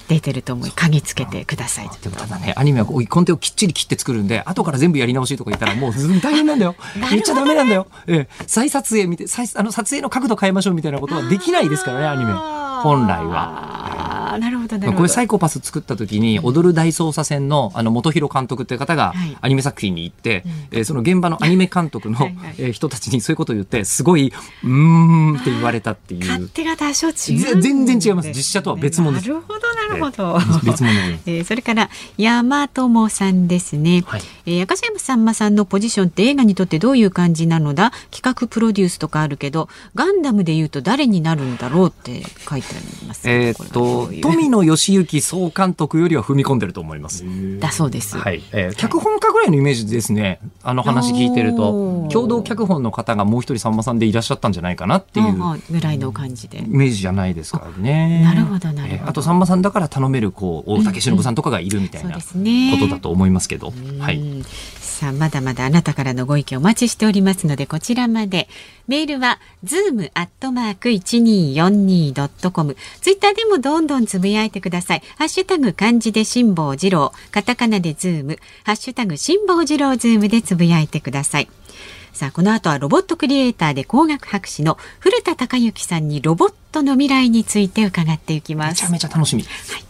[0.08, 1.90] 出てると思い嗅ぎつけてください。
[2.02, 5.92] でもただねアニメはコンテをきっちり切って作るんで後から全部やり直しとか言ったらもう
[6.24, 6.76] 大変なんだよ。
[7.10, 7.88] 言っちゃダメなんだよ。
[8.08, 12.32] ええ、再撮影見て再あの撮影の角度変えましょうみたいなことはできないですからねアニメ。
[12.82, 14.17] 本来は。
[14.38, 24.32] なるほどこれサイコパス作った時に、踊る大捜査線のあの元弘監督っていう方がアニメ作品に行って、はい、えー、その現場のアニメ監督の はい、えー、人たちにそういうことを言ってすごい
[24.64, 26.28] 「うん」って言われたっていう。
[26.28, 27.14] 勝手が多少違う、
[27.62, 28.30] 全然違います。
[28.30, 29.30] 実写とは別物です。
[29.30, 30.94] なるほどなるほど、別物
[31.26, 37.92] えー、それから山友さんですね、はい、えー、赤山さんまさんのポジションって映画にとってどういう感じなのだ？
[38.12, 47.24] 企画プロデュースとかあるけどガンダムで言うと誰になるんだろうって書いてあります、えー、っと富野義行総監督よりは踏み込んでると思います。
[47.60, 48.18] だそうです。
[48.18, 48.42] はい。
[48.52, 50.40] えー、脚本家ぐらいのイメージですね。
[50.64, 55.36] あの話聞いてると、共同脚本の方がもう一人さんまさんでいらっしゃったんじゃないかなっていう
[55.72, 56.60] ぐらいの感じで。
[56.60, 58.22] イメージじゃないですからね。
[58.24, 59.04] なるほどなるほど。
[59.04, 62.22] えー、あとさんまさんだから頼めるこう大竹しのぶさんとかがいるみたいなこ
[62.80, 63.74] とだと思いますけど。
[64.00, 64.44] はい。
[64.98, 68.50] さあ、まだまだあなたからのご意見お待ちしておりますので、こちらまで。
[68.88, 72.76] メールは、zoom アットマーク 1242.com。
[73.02, 75.04] ツイッターでもどんどんつぶやいてください。
[75.18, 81.50] ハッシュタグ漢字で辛坊治郎、カタカナでズーム、ハッシュタグ辛坊治郎ズームでつぶやいてください。
[82.14, 88.84] さあ、この後はロボットクリエイターで工学博士の古田貴之さんにロボットの未来について伺っていきます。
[88.84, 89.44] めちゃめちゃ楽しみ。
[89.44, 89.88] はい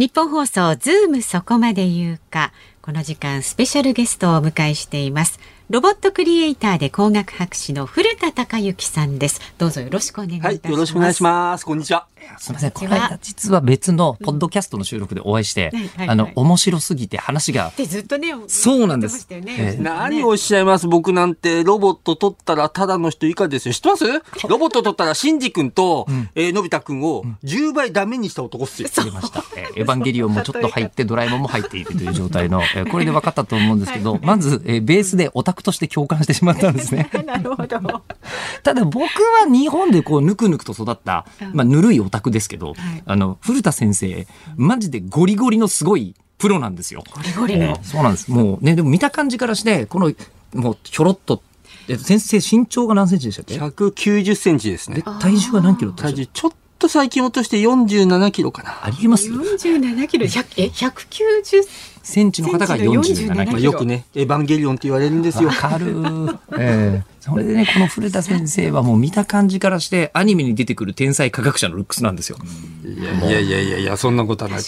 [0.00, 5.38] ニッポン放送ズームそこまで言うかこの時間スペシャルゲストをお迎えしています
[5.70, 9.40] ロボットクリエイターで工学博士の古田貴之さんです。
[9.56, 10.64] どうぞよろしくお願いいたします。
[10.64, 11.64] はい、よろしくお願いします。
[11.64, 12.08] こんにちは。
[12.38, 17.72] すみません、この間実は別のポッドキャストの収録でお会いして、うん、あの、面白すぎて話が。
[17.76, 19.28] でずっとね、そうなんです。
[19.78, 20.86] 何をおっしゃいます？
[20.88, 23.74] 僕なんてロボット取ったらただの人以下ですよ。
[23.74, 24.04] 知ってます？
[24.48, 28.88] ロボット取ったらシンジ君と、うん、えー、のび太君を10倍ダメにした男っすよ。
[28.88, 29.44] 知りました。
[29.56, 37.10] えー、エヴァンゲリオンもちょっと入って、ドラえもんも入っているという状態の、 えー、これで分かったと思うんですけど、まず、えー、ベースでオタクとして共感してしまったんですね。
[37.26, 37.80] なるほど。
[38.62, 47.04] ただ僕は日本でこうぬくぬくと育った、まあぬるいオタクですけど、はい、あの古田先生マジでゴリゴリのすごいプロなんですよ。
[47.14, 47.78] ゴリゴリの。
[47.84, 48.30] そうなんです。
[48.30, 50.12] もうねでも見た感じからしてこの
[50.52, 51.42] もうひょろっと
[51.98, 55.02] 先生身長が何センチでしたっけ？190センチですね。
[55.20, 55.92] 体重は何キロ？
[55.92, 58.84] 体重ちょっと最近落として47キロかな。
[58.84, 59.30] ありえます。
[59.30, 61.68] 47キロ、100え190
[62.02, 63.58] センチの方が47キロ。
[63.58, 65.48] よくね、エヴァンゲリオンって言われるんですよ。
[65.48, 65.86] わかる。
[66.58, 72.38] ええー、それでね、この古田先生はもう見た感じからしてアニメに出てくる天才科学者のルックスなんですよ。
[72.84, 74.62] いやいやいやいや、そんなことはない。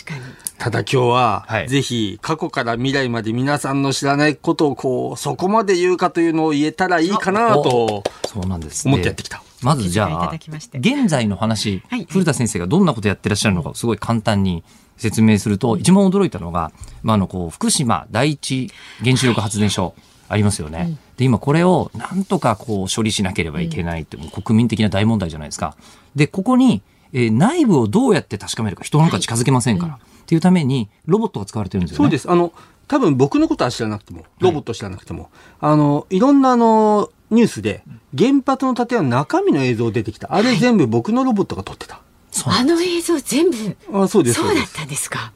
[0.59, 8.05] ただ今日は、はい、ぜひ過去から未来まで皆さんの知らないことをこう、そこまで言うかというのを言えたらいいかなと。
[8.27, 9.43] そうなんです、ね、思ってやってきた。
[9.63, 10.33] まずじゃあ、
[10.75, 14.65] 現在の話、はい、古田先生がどんなことやってらっしゃるのか、すごい簡単に
[15.03, 18.71] 説明すると、一番驚いたのが、まあ、あの、こう、福島第一
[19.05, 19.95] 原子力発電所、
[20.29, 20.97] ありますよね。
[21.19, 25.77] で、今これをなんとかこう処理しなければいけないって、もう国民的な大問題じゃないですか。
[26.17, 26.81] で、ここに、
[27.13, 29.95] えー、内部をどうやって確かめるか、人なんか近づけませんから。
[29.95, 32.05] っていうために、ロボットが使われてるんですよね。
[32.05, 32.31] そうです。
[32.31, 32.53] あの、
[32.89, 35.29] 多分僕のことは知らなくても、ロボット知らなくても、
[35.61, 37.83] はい、あの、いろんなあの、ニュースで、
[38.17, 40.35] 原発の建屋の中身の映像出てきた。
[40.35, 42.01] あれ全部僕のロボットが撮ってた。
[42.47, 43.57] あの映像全部
[43.93, 45.33] あそうですそうだったんですか？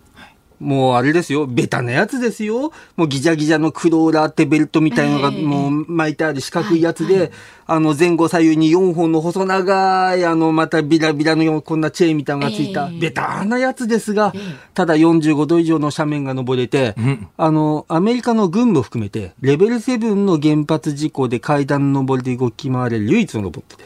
[0.59, 2.73] もうあれですよ、ベタなやつですよ。
[2.97, 7.31] もうギザギザのクローラーってベルトみたいのがもう巻いてある四角いやつで、
[7.67, 14.33] あの前後左右に4本の細長い、あのまたビラビラのこんなチェーンみたいなのがついた、ベタなやつですが、
[14.73, 16.95] ただ45度以上の斜面が登れて、
[17.37, 23.85] あの、アメリカの軍も含めて、レベル7の原発事故で階段登りで動き回れる唯一のロボットで。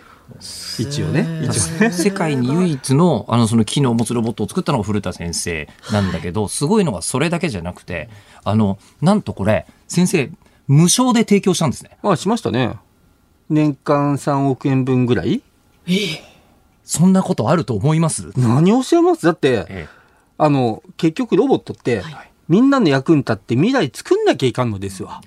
[0.78, 1.42] 一応ね。
[1.44, 1.90] 一応ね。
[1.90, 8.08] 世界に唯一のあのその機能を持つロボットを作ったのが古田先生なんだけど、すごいのがそれだけじゃなくて
[8.44, 10.30] あのなんとこれ先生
[10.68, 11.98] 無償で提供したんですね。
[12.02, 12.76] あしましたね。
[13.48, 15.42] 年間3億円分ぐらい？
[15.86, 15.96] ええ。
[16.84, 18.32] そんなことあると思います？
[18.36, 19.26] 何をおっしゃいます？
[19.26, 19.88] だって、ええ、
[20.38, 25.20] あの結局ロボットって、はい、みんなの役に立って未来作んなきゃいかんのですわ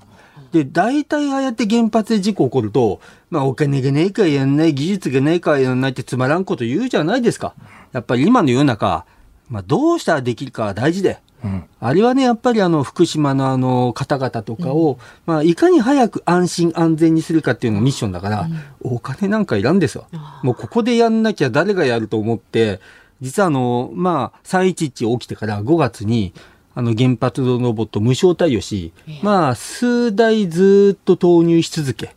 [0.54, 7.56] で、大体ああやって原発で事故起こると、まあお金がねえからやんない、技術がないからやんないってつまらんこと言うじゃないですか。
[7.92, 9.06] やっぱり今の世の中、
[9.50, 11.20] まあどうしたらできるかは大事で。
[11.44, 18.48] うん、あれはね、やっぱりあの、福島のあの、方々とかを、うん、まあ、いかに早く安心安全にするかっていうのがミッションだから、
[18.82, 20.08] うん、お金なんかいらんですよ。
[20.42, 22.80] もうここでやんなきゃ誰がやると思って、
[23.20, 26.34] 実はあの、まあ、311起きてから5月に、
[26.76, 32.16] あの原発のロボット無償対応し、まあ、数台ずっと投入し続け、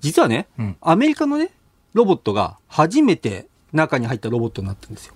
[0.00, 1.50] 実はね、うん、アメリカのね、
[1.92, 5.14] ロボットが初めて中に入ったロボットになったんですよ。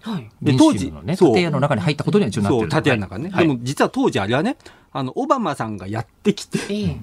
[0.00, 4.56] はい、で当時、ね、建屋の中に入ったことには一応なってるそう建屋の中ね、はい、でも実は当時あれはね
[4.92, 6.62] あのオバマさんがやってきて、え
[6.94, 6.98] ー、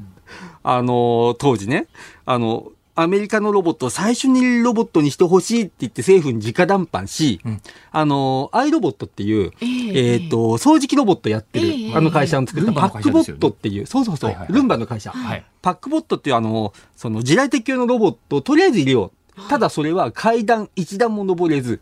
[0.63, 1.87] あの当時ね
[2.25, 19.49] あのアメリカのロボットを最初にロボットにしてほしいって言って政府に直談判し、うん、あの、アイロボットっていう、えー、えー、と、掃除機ロボットやってる、えー、あの会社を作ったパックボットっていう、そうそうそう、はいはいはい、ルンバの会社、はい、パックボットっていうあの、その地雷適用のロボットをとりあえず入れよう。
[19.49, 21.81] ただそれは階段一段も登れず、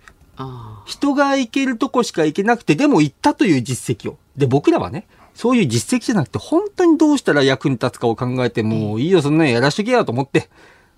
[0.85, 4.17] 人が行けるとこしか行けなくて、でも行ったという実績を。
[4.37, 10.49] で、僕らはね、そういう実績じゃなくて、本当にどうしたら役に立つかを考えて、もういいよ、そんなのやらしとけよと思って、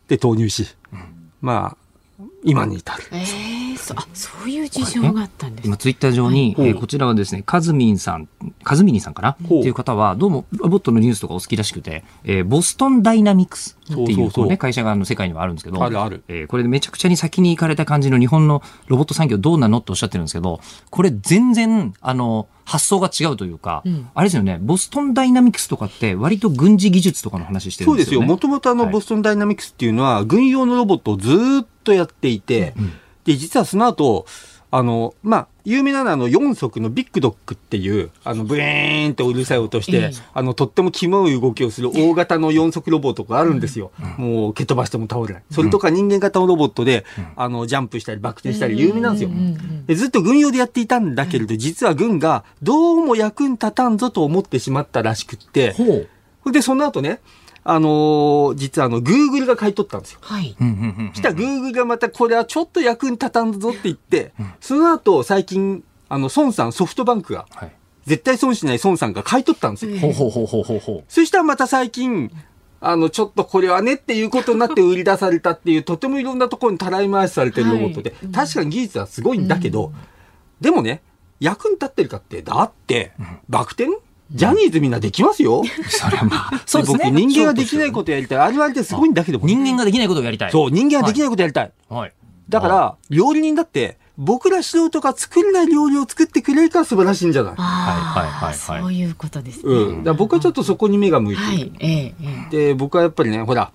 [0.08, 1.76] で投入し、うん、ま
[2.20, 3.04] あ今に至る。
[3.12, 3.26] えー、
[3.78, 8.28] そあそういう事情があったんです、今ツイッター上に、はい、えー、こちらはですねカズミンさん
[8.64, 20.60] カズミニさんかなっていう方はどうもロボットのニュースとかお好きらしくて、えー、ボストンダイナミクスっていうこう、ね、会社があの世界にはあるんですけどあるある、えー、これでめちゃくちゃに先に行かれた感じの日本のロボット産業どうなのっておっしゃってるんですけど
[20.90, 28.26] これ全然あの発想が違うというか、うん、あれですよね、ボストンダイナミクスとかって割と軍事技術とかの話してるんですよね。
[28.26, 28.36] そうですよ。
[28.36, 31.30] もともとあの、ボストンダイナミクスっていうのは、軍用のロボットをず
[31.64, 32.94] っとやっていて、うん、
[33.26, 34.26] で、実はその後、
[34.76, 43.92] あの、まあ、有名なのはあの4足のビッグドッグっていう、あのブーンとうるさい音して、あのとってもキモい動きをする大型の4足ロボットがあるんですよ。
[44.18, 45.44] もう蹴飛ばしても倒れない。
[45.52, 47.06] それとか人間型のロボットで、
[47.36, 49.30] あのジャンプしたりバク転したり有名なんですよ。
[49.86, 55.76] でずっと軍用でやっていたんだけれど、実は軍がどうも役に立たんぞと思ってしまったらしくって、
[56.52, 57.20] で、その後ね、
[57.66, 60.20] あのー、実はあの、グーグルが買い取ったんですよ。
[60.22, 60.56] はい。
[61.14, 67.72] したらグーグルがまたこれはちょっと役に立たんぞって言って、その後最近、あの、孫さん、ソフトバンクが、はい、
[68.06, 69.98] 絶対損しない孫さんが買い取ったんですよ。
[70.00, 71.04] ほうほうほうほうほうほう。
[71.08, 72.32] そしたらまた最近、
[72.82, 79.94] あの、ちょっとこれはねっていうことになって売り出されたっていう、とてもいろんなところにたらい回しされてるロボットで、はい、確かに技術はすごいんだけど、うん、
[80.60, 81.02] でもね、
[81.40, 83.14] 役に立ってるかって、だって、
[83.48, 83.90] バク転
[84.34, 85.64] ジャニーズみんなできますよ。
[85.90, 87.00] それはまあ、そうですね。
[87.06, 88.38] 僕人間ができないことやりたい。
[88.40, 90.52] あれはってすごいんだけど人間ができないことをやりたい。
[90.52, 91.72] そう、人間ができないことやりたい。
[91.90, 92.14] はい。
[92.50, 97.56] だから、料理人だって、僕ら素人が作れない料理を作ってくれるから素晴らしいんじゃない？
[97.58, 99.64] はいはいはい、そういうことですね。
[99.74, 100.04] うん。
[100.04, 101.48] だ僕はちょっとそこに目が向いてる。
[101.48, 101.72] はい。
[101.80, 102.14] え
[102.52, 102.68] え。
[102.68, 103.72] で、僕はやっぱりね、ほら、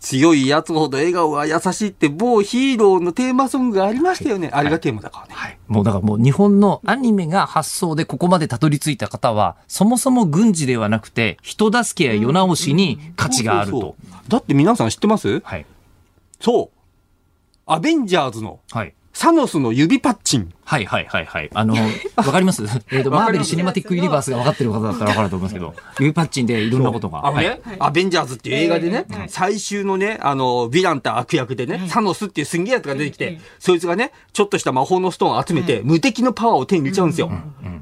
[0.00, 4.50] 強いやつほど笑顔は優しいって某ヒーローのテーマソングがありましたよね。
[4.52, 5.34] あれがテーマだからね。
[5.34, 5.58] はい。
[5.68, 13.94] もうだからもう日本のアニメが発想でここまでたどり着いた方は、そもそも軍事ではなくて、人助けや世直しに価値があると。
[14.28, 15.40] だって皆さん知ってます？
[15.40, 15.66] はい。
[16.40, 16.78] そう。
[17.66, 18.60] アベンジャーズの。
[18.70, 18.94] はい。
[19.12, 20.52] サノスの指パッチン。
[20.64, 21.50] はいはいはいはい。
[21.52, 21.74] あの、
[22.16, 22.64] わかります？
[22.92, 27.26] えっと、マーベルシネマティックユニバースが分かってる方だったら分かると思いますけど、指パッチンでいろんなことが。
[27.26, 37.32] あのね、アベンジャーズっていう映画でね、最終のね、あの、ヴィランと悪役でね、サノスっていうすんげえやつが出てきて、そいつがね、ちょっとした魔法のストーンを集めて、無敵のパワーを手に入れちゃうんですよ。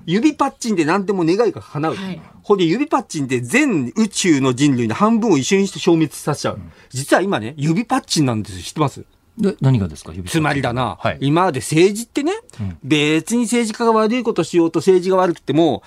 [0.07, 1.97] 指パッチンで何でも願いが叶う。
[2.43, 6.61] ほんで、指パッチンで全宇宙の人類の半分を一緒にして消滅させちゃう。
[6.89, 8.63] 実は今ね、指パッチンなんですよ。
[8.63, 9.05] 知ってます？
[9.39, 10.13] で何がですか？
[10.27, 15.83] つまりだな、はい、今まで政治ってね、うん、別に政治家が悪いことしようと政治が悪くても、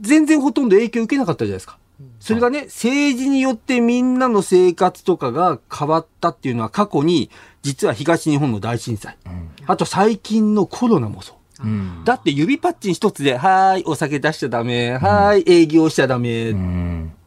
[0.00, 1.78] 全然ほとんど影響を受けなかったじゃないですか。
[2.18, 7.30] それがね、政治によってみんなの生活とかが変わったっていうのは過去に、
[7.62, 11.36] 実は東日本の大震災、うん、あと最近のコロナもそう。
[11.62, 16.54] うん、だって指パッチン一つで、はい、お酒出しちゃダメ、はい、営業しちゃダメっ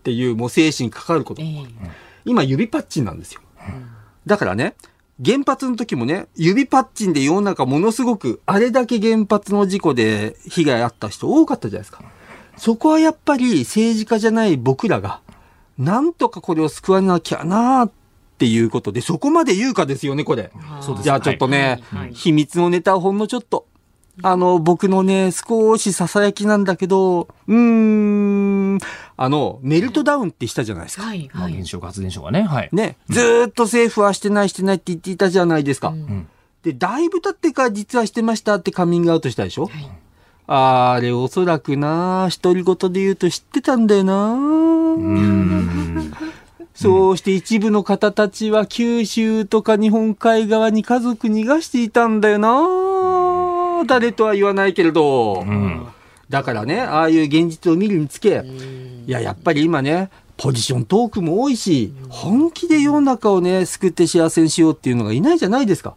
[0.03, 1.41] ていう、もう精神かかること。
[2.25, 3.41] 今指パッチンなんですよ。
[4.25, 4.75] だからね、
[5.23, 12.03] 原発の時もね、指パッチンで世の中ものすごく、あれだけ原発の事故で被害あった人多かったじゃないですか。
[12.58, 15.21] そこはやっぱり政治家じゃない僕らが、
[15.77, 17.91] なんとかこれを救わなきゃなっ
[18.37, 20.52] ていうことで、そこまで言うかですよね、これ。
[21.02, 22.00] じゃあちょっとね、はい。
[22.02, 23.65] はい、秘密のネタをほんのちょっと、
[24.23, 28.56] あの、僕のね、少し囁きなんだけど、うーん、
[29.15, 31.04] あの、メルトダウンってしたじゃないですか。
[31.04, 31.54] はい、はい。
[31.54, 32.69] 原子力発電所がね、はい。
[32.71, 35.90] ね、ずっと政府はしてないしてないって言っていたじゃないですか。
[35.90, 36.28] うん、
[36.63, 39.90] で、だいぶ経ってから実はしてましたってカミングアウトしたでしょ、はい、
[40.48, 44.34] あれ、おそらくな、独り言で言うと知ってたんだよな。
[44.34, 46.13] うん。
[46.73, 53.84] そうして一部の方たちは九州とか日本海側に家族逃がしていたんだよな。
[53.88, 55.42] 誰とは言わないけれど。
[55.42, 55.88] うん
[56.30, 58.44] だからね、ああいう現実を見るにつけ、
[59.06, 65.96] いや、やっぱり今ね、ポジショントークも多いし、本気で世の中をね、救って幸せにしようっていうのがいないじゃないですか。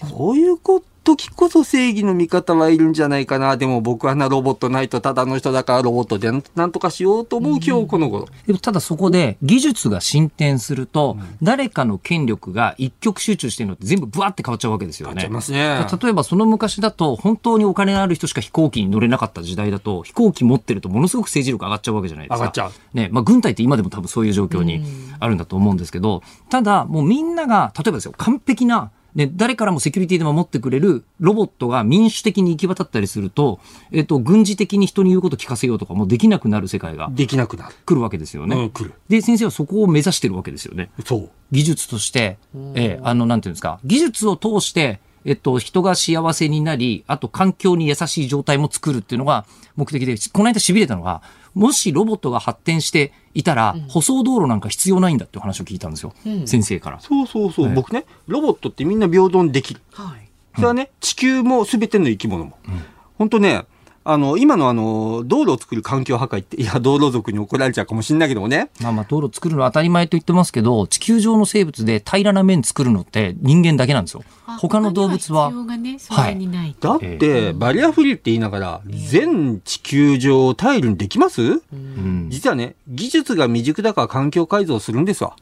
[0.00, 3.56] こういうこと時こそ正義の味方はいるんじゃないかな。
[3.56, 8.26] でも僕はな、ロボットないとただの人だからロボットでなんとかしようと思う今日この頃。
[8.44, 15.28] でもただそこで技術が進展すると、誰かの権力が一極集中してるのって全部ブワって変わっちゃうわけですよね。
[15.28, 22.36] ね例えばその昔だと本当にお金のある人しか飛行機に乗れなかった時代だと飛行機持ってるとものすごく政治力上がっちゃうわけじゃないですか。
[22.38, 22.72] 上がっちゃう。
[22.94, 24.84] ね、まあ軍隊って今でも多分そういう状況に
[25.20, 33.60] あるんだと思うんですけど、ただもうみんなが、例えばですよ、完璧なで、誰からもセキュリティで守ってくれるロボットが民主的に行き渡ったりすると、
[33.90, 37.08] えっと、軍事的に人に言うこと聞かせようとかもできなくなる世界が。
[37.10, 37.74] できなくなる。
[37.86, 38.54] 来るわけですよね。
[38.56, 38.92] うん、来る。
[39.08, 40.90] で、先生はそこを目指してるわけですよね。
[41.04, 41.30] そう。
[41.50, 42.36] 技術として、
[42.74, 49.46] えー、あの、なんていうんですか、技術を通して、えっと、人が幸せになり、あと環境に優しい状態も作るっていうのが
[49.76, 51.22] 目的で、この間痺れたのが、
[51.56, 57.00] もしロボットが発展していたら、舗装道路なんか必要ないんだって話を聞いたんですよ、うん、先生から。
[57.00, 59.80] そうそうそう、はい、僕ね、ロボットってみんな平等にできる。
[59.92, 62.58] はい、それはね、地球も全ての生き物も。
[62.68, 62.82] うん、
[63.16, 63.64] 本当ね、
[64.08, 68.70] あの、今のあの、道路を作る環境破壊って、いや、道路族に怒られちゃうかもしれないけどもね。
[68.80, 74.22] まあまあ、道路作るのは当たり前と言ってますけど、地球上の生物で平らな面作るのって人間だけなんですよ。
[74.60, 75.50] 他の動物は。
[75.50, 76.76] ね、はい。
[76.78, 85.34] だって、バリアフリーって言いながら、全地球上タイルにできます、うん、実はね、技術が未熟だから環境改造するんですわ。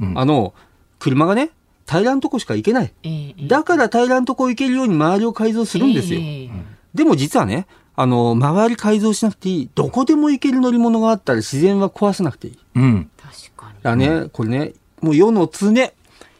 [0.00, 0.54] うん、あの、
[0.98, 1.50] 車がね、
[1.86, 2.92] 平らんとこしか行けない。
[3.04, 6.18] えー、だから平らんとこ行けるように周りを改造するんですよ。
[6.20, 6.50] えー、
[6.94, 9.70] でも実はね、あの、周り改造しなくていい。
[9.74, 12.58] どこでも行ける乗り物があったら自然は壊さなくていい。
[12.76, 13.10] うん。
[13.16, 13.74] 確かに。
[13.82, 15.72] だね、これね、もう世の常、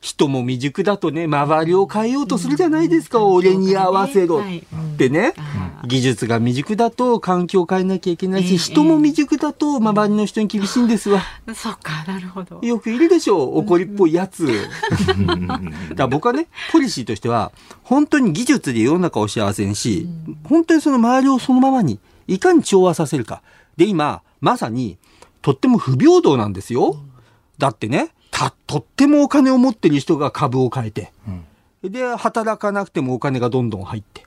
[0.03, 11.22] 人も未熟だとね、周りを変えようとするじゃないですか、うん、俺に合わせろってね、うん、技術が未熟だと環境を変えなきゃいけないし、えー、人も未熟だと周りの人に厳しいんですわ。
[11.55, 12.61] そうか、なるほど。
[12.62, 14.49] よくいるでしょう、怒りっぽいやつ。
[15.95, 17.53] だ僕はね、ポリシーとしては、
[17.83, 20.09] 本当に技術で世の中を幸せにし、
[20.45, 23.43] 本当にその周りをそのままに、いかに調和させるか。
[23.76, 24.99] で、今、まさに、
[25.43, 26.97] とっても不平等なんですよ。
[27.59, 31.12] だってね、た、とってもお金を持ってる人が株を変えて、
[31.83, 34.26] うん、で、働かなくてもお金がどんどん入って、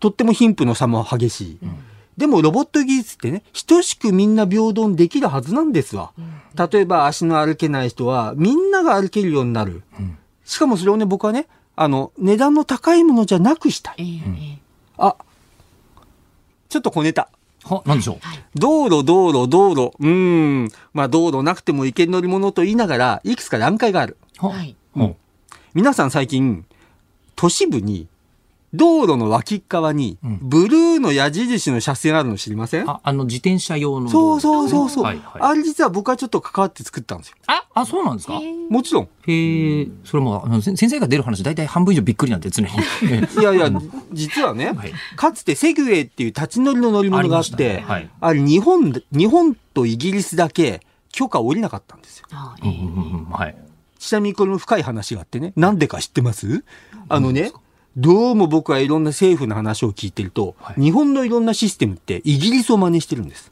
[0.00, 1.58] とっても貧富の差も激しい。
[1.62, 1.76] うん、
[2.16, 6.12] でもロボット技術ってね、等しくみんな平等にできるはずなんですわ。
[6.18, 9.82] うん、例えば足の歩けない人は、みんなが歩けるようになる。
[10.44, 11.46] しかもそれをね、僕はね、
[11.76, 14.22] あの、値段の高いものじゃなくしたい。
[14.96, 15.16] あ、
[16.68, 17.28] ちょっと小ネタ。
[17.64, 18.18] は、なんでしょう？
[18.54, 19.92] 道路、道路、道路。
[20.00, 20.68] うん。
[20.94, 24.16] まあ、道路なくても行ける乗り物と言いながら、いくつか段階がある。
[24.38, 24.74] はい。
[24.96, 25.16] うん。
[25.74, 26.64] 皆さん最近、
[27.36, 28.08] 都市部に
[28.74, 34.10] 道路の脇側に、ブルーの矢印の車線あるの知りません、あ、あの、自転車用の。
[34.10, 35.42] そうそうそうそう、はいはい。
[35.42, 37.36] あれ実は僕はちょっと関わって作ったんですよ。
[37.46, 38.40] あ、あ、そうなんですか？
[38.68, 39.08] もちろん。
[39.26, 42.68] へえ、それも、あの、先生が出る話、大体半分以上びっくりなんて常に。
[43.40, 43.70] いやいや、
[44.12, 52.26] 実はね、 はい、かつてセグウェイっていう立ち乗りの乗り物があって、あねはい、あれ日本、日本とイギリスだけ許可下りなかったんですよ。
[52.30, 53.56] はい。
[53.98, 56.64] ちなみにこれも深い話があってね、なんでか知ってます？
[57.08, 57.50] あのね、
[57.98, 63.50] どうも僕はいろんな政府の話を聞いてると、はい、日本のいろんなシステムってイギリスを真似してるんです。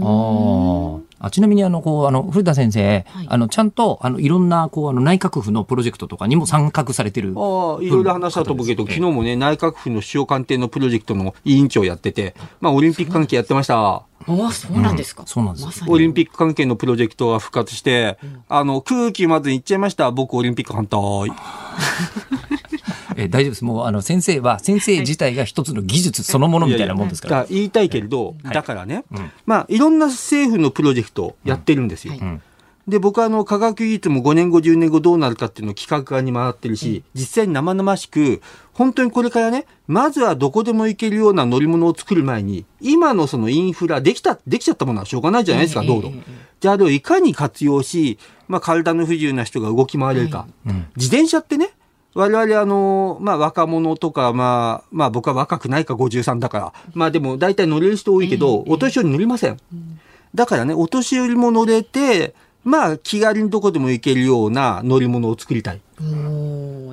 [0.00, 13.76] ああちなみにあのこうあの古田先生、はい、あのちゃんとあのいろんなこうあの内閣府のプロジェクトとかにも参画されてるああいろいろ話したと思うけど、昨日もね内閣府の首相官邸のプロジェクトの委員長やってて、まあオリンピック関係やってました。
[13.76, 20.12] ああ、そうなんですか、うん、そうなんです、ま、オリンピック関係のプロジェクトが復活して、うん、あの、空気まず言っちゃいました。
[20.12, 21.00] 僕、オリンピック反対。
[23.24, 23.64] え大丈夫です。
[23.64, 27.36] もう、あの、先生は、先生自体が一つの技術そのものみたいなもんですから。
[27.36, 32.14] いやいや言いたいけれど、はい、だからね、うん、まあ、いろんな政府のプロジェクトやってるんですよ。
[32.20, 32.28] うん。
[32.28, 32.40] はい。
[32.88, 38.42] で、僕はあの、科学技術も5年後、10年後どうなるかっていうのを企画側に回ってるし、実際に生々しく、
[38.72, 46.12] 本当にこれからね、まずはどこでも行けるような乗り物を作る前に、今のそのインフラ、できた、できちゃったものはしょうがないじゃないですか、道路。
[46.58, 48.18] じゃあ、あれをいかに活用し、
[48.48, 50.48] まあ、体の不自由な人が動き回れるか。
[50.96, 51.70] 自転車ってね、
[52.14, 59.58] 我々あの、まあ若者とか、まあ、まあ僕は若くないか53だから、まあでも大体乗れる人多いけど、お年寄り乗りません。
[60.34, 62.34] だからね、お年寄りも乗れて、
[62.64, 65.80] まあ気軽にどこでも行けるような乗り物を作りたい。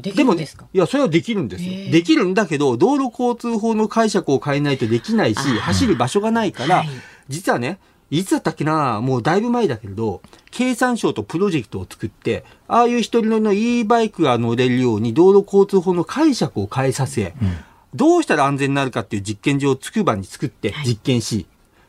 [0.01, 1.91] でもね、いや、それはできるんですよ。
[1.91, 6.83] できるんだけど、道路交通法の解釈を変えないとできないし、走る場所がないから、
[7.27, 7.79] 実はね、
[8.11, 17.57] いつだったっけなもうだいぶ前だけれど、経産省とプロジェクトを作って、ああいう一人乗りの e バイクが乗れるように道路交通法の解釈を変えさせ、うん、
[17.93, 21.45] どうしたら安全になるかっていう実験場をつくばに作って実験し、はい、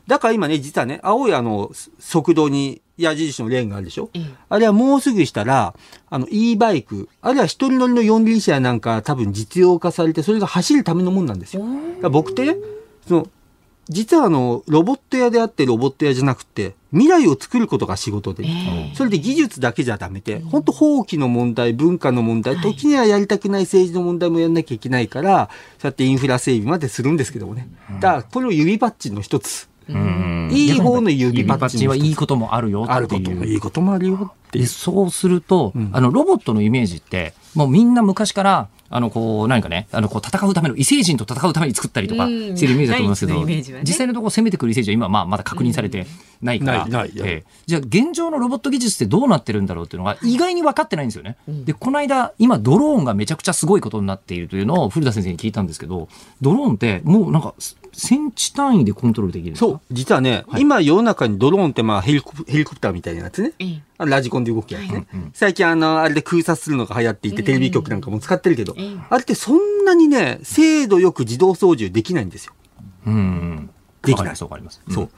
[0.09, 5.75] だから今ね、実はね、青いあの、速道に矢印のレーンがあるでしょ、うん、あれはもうすぐしたら、
[6.11, 11.64] あの、e バイク、あるいは一人乗りの四輪車なんか多分実用化されて、それが走るためのもんなんですよ。
[12.11, 12.57] 僕ってね、
[13.09, 13.29] その、
[13.89, 27.68] 実はあの、ロボット屋であってロボット屋じゃなくて、未来を作ることが仕事で、えー、それで技術だけじゃダメで、本当法規の問題、文化の問題、時にはやりたくない政治の問題もやんなきゃいけないから、そうやってインフラ整備までするんですけどもね。
[28.01, 29.68] だから、これを指パッチンの一つ。
[30.53, 46.07] いい方の指パッチンはいいこともあるよあることもいいこともあるよってそうすると、うん、あのロボットのイメージってもうみんな昔からあの、こう、何かね、あの、こう、戦うための、異星人と戦うために作ったりとかしてるイメージだと思いますけど、ね、実際のところ攻めてくる異星人は今、まあ、まだ確認されて
[46.43, 51.36] ないから、じゃあ、現状のロボット技術ってどうなってるんだろうっていうのが意外に分かってないんですよね。
[51.47, 56.09] で、この間、今、ドローンがめちゃくちゃすごいことになっているというのを古田先生に聞いたんですけど、
[56.41, 57.55] ドローンってもうなんか、
[57.93, 59.80] センチ単位でコントロールできるそう。
[59.91, 63.53] 実はね、はい、今世の中にドローンってまあヘリコヘリコプターみたいなやつね。
[63.61, 64.81] うん、ラジコンで動くや。
[64.81, 72.55] はい、最近あの、あれで空撮するのが流行っていて、テレビ局なんかも使ってるけど、うん、あれってそんなにね、精度よく自動操縦できないんですよ。
[73.07, 73.71] うん。
[74.03, 74.37] できない。
[74.37, 74.81] そうかります。
[74.91, 75.11] そう。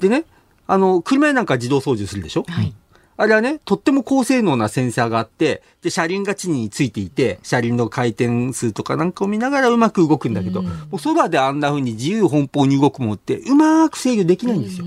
[0.00, 0.24] でね、
[0.66, 2.44] あの、車なんか自動操縦するでしょ？
[2.48, 2.74] はい。
[3.16, 14.86] あれはね、とっても高性能なセンサーがあって、で、車輪が地についていて、車輪の回転数とかなんかを見ながらうまく動くんだけど、うん、もう空であんな風に自由奔放に動くものって、うまく制御できないんですよ。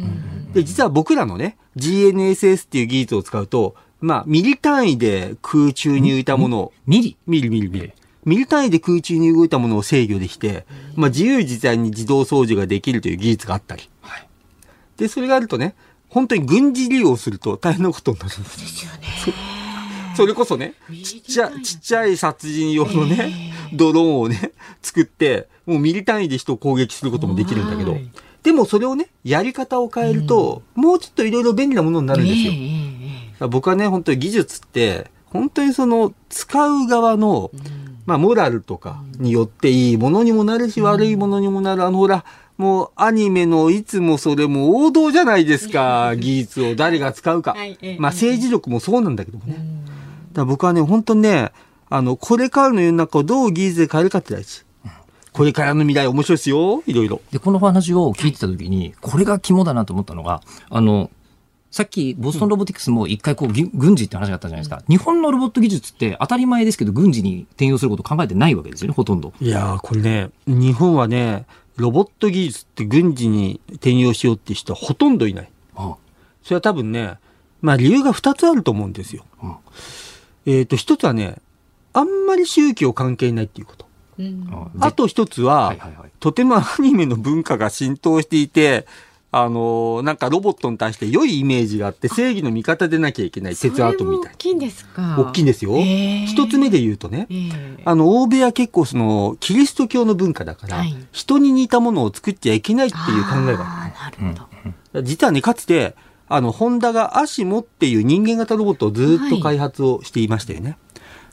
[0.53, 7.17] で、実は僕らのね、GNSS っていう技術を使うと、まあ、ミリ単位で空中に浮いたものを、ミリ？
[7.27, 7.93] ミリミリミリ。
[8.25, 10.65] ミリ単位で空中に動いたものを制御できて、
[10.95, 13.89] まあ、自由自在に自動操縦ができるという技術があったり。
[14.01, 14.27] はい、
[14.97, 15.75] で、それがあるとね、
[16.15, 18.57] 本当に軍事利用すると大変なことになるんです。
[18.57, 19.45] ですよね。
[20.15, 27.97] それこそね、ちっちゃ、ちっちゃい殺人用のね、ドローンをね、作って、もうミリ単位で人を攻撃することもできるんだけど、
[28.43, 33.49] でもそれをね、やり方を変えると、もうちょっといろいろ便利なものになるんですよ。
[33.49, 37.51] 僕はね、本当に技術って、本当にその、使う側の、
[38.05, 41.83] まあ、モラルとかによっていいものにもなるし、悪いものにもなる。
[41.83, 42.23] あの、ほら、
[42.57, 46.15] もうアニメのいつもそれも王道じゃないですか。
[46.15, 47.55] 技術を誰が使うか。
[47.99, 49.57] まあ政治力もそうなんだけどもね。
[50.33, 51.51] だ僕はね、本当にね、
[51.89, 54.63] あの、これからの世の中をどう技術で変えるかって大事。
[55.33, 56.81] これからの未来面白いですよ。
[56.85, 57.21] いろいろ。
[57.31, 61.09] で、この話を聞いてた時に、これが肝だなと思ったのが、あの、
[61.75, 64.81] さっきボストンロボティクスも一回こう、軍事って話があったじゃないですか。
[64.87, 69.33] 日本のロボット技術って当たり前ですけど、軍事に転用すること考えてないわけですよね、ほとんど。
[69.41, 71.45] いやこれね、日本はね、
[71.75, 75.49] ロボット技術って軍事に転用しようって人はほとんどいない。
[75.75, 75.97] ああ
[76.43, 77.15] それは多分ね、
[77.61, 79.25] まあ理由が2つあると思うんですよ。
[79.43, 79.55] うん、
[80.45, 81.39] えっ、ー、と、1つはね、
[81.91, 83.85] あんまり宗教関係ないっていうこと。
[84.17, 84.47] うん、
[84.79, 85.75] あと1つは、
[86.21, 88.87] とてもアニメの文化が浸透していて、
[89.37, 95.17] あのなんかロボットに対して良いイメージがあって正義の味方でなきゃいけない鉄アートみたい大きいんですか？
[95.19, 95.71] 大きいんですよ。
[96.25, 97.27] 一つ目で言うとね、
[97.83, 103.65] あの欧米は結構そのキリスト教の文化だから、はい、人に似たものを作っちゃいけないっていう考えが
[104.05, 104.23] ある。
[104.23, 104.47] なるほ
[104.93, 105.97] ど、実はねかつて
[106.29, 110.77] あのホンダがアシモっていう人間型ロボットをずっと開発をしていましたよね、はい、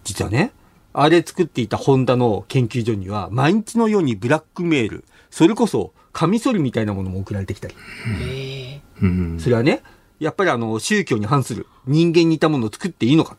[0.02, 0.50] 実はね
[0.92, 7.74] あれ作っていたホンダの研究所には毎日のようにブラックメールそれこそカミソリみたいなものも送られてきたり。
[9.38, 9.82] それはね、
[10.18, 13.36] やっぱりあの、宗教に反する人間に似たものを作っていいのか。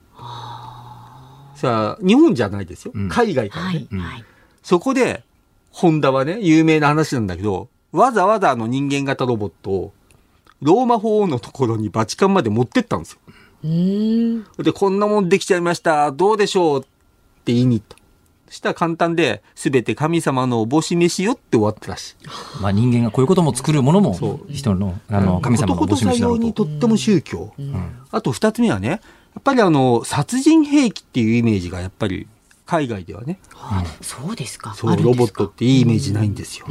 [1.56, 2.94] さあ、日本じゃないですよ。
[3.10, 3.88] 海外からね。
[4.64, 5.24] そこで、
[5.72, 9.94] ホンダはね、有名な話なんだけど、わざわざあの人間型ロボットを、
[10.62, 13.20] ローマ法王のところにバチカンまで持ってったんですよ。
[14.64, 16.12] で、こんなもんできちゃいました。
[16.12, 17.96] どうでしょうって言いに行った。
[18.54, 22.16] したら簡単で、すべて神様のおぼし飯よって終わったらしい。
[22.62, 26.44] まあ人間がこういうことも作るものも、人の、あの、神様のおぼし飯だろうと。
[26.44, 27.52] にとっても宗教。
[27.58, 27.76] うん、
[28.12, 28.96] あと二つ目はね、や
[29.40, 32.28] っぱりあの、殺人兵器っていうイメージがやっぱり
[32.66, 33.40] 海外ではね。
[33.56, 34.74] はあ、そうですか。
[34.76, 36.68] そう、ロボットっていいイメージないんですよ。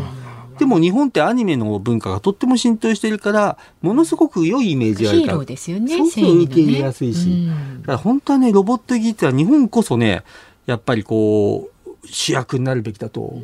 [0.58, 5.32] でも日本ってアニメの文化がとっても浸透してるから、ものすごく良いイメージがあるから。
[5.32, 5.96] ヒーローですよね。
[5.96, 7.26] そうそう受け入れやすいし。
[7.26, 10.22] ね、だから本当はね、ロボット技術は日本こそね、
[10.66, 11.71] やっぱりこう、
[12.04, 13.34] 主役になるべきだと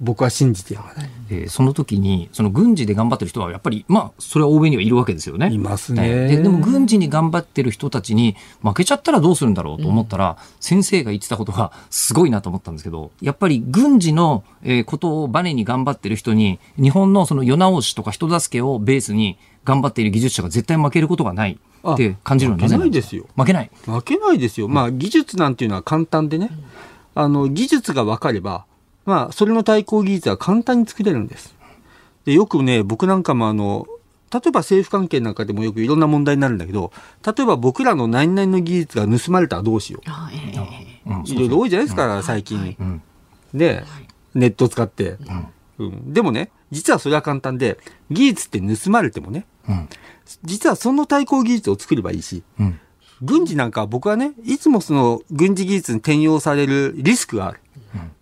[0.00, 1.10] 僕は信じてやまない。
[1.28, 5.52] えー、その時にその軍事で頑張ってる人はやっぱりまあそれは欧米にはいるわけですよね。
[5.52, 23.26] いますね、ででも軍事に頑張ってる人たちに負けちゃったらどうするんだろうと思ったら、うん、先生が言ってたことがすごいなと思ったんですけどやっぱり軍事の、えー、ことをバネに頑張ってる人に日本のその世直しとか人助けをベースに頑張っている技術者が絶対負けることがないって感じるの負けないですよ。
[23.36, 23.70] 負けない。
[23.84, 24.68] 負けないですよ。
[24.68, 26.50] まあ技術なんていうのは簡単でね、
[27.14, 28.66] あの技術が分かれば
[29.10, 31.56] まあ、それの対抗技術は簡単に作れるんです。
[32.24, 33.86] でよくね、僕なんかもあの、
[34.32, 36.92] 例えば政府関係なんかでもよくいろんな問題になるんだけど、
[37.26, 40.10] 例えば僕らの何々の技術が盗まれたらどうしよう。
[41.24, 42.76] いろいろ多いじゃないですか、最近。
[43.52, 43.82] で、
[44.34, 45.16] ネットを使って。
[45.78, 47.78] うん、でもね、実はそれは簡単で、
[48.10, 49.46] 技術って盗まれてもね、
[50.44, 52.44] 実はその対抗技術を作ればいいし、
[53.22, 57.60] 軍事なんか僕はね、いつもその軍事技術に転用されるリスクがある。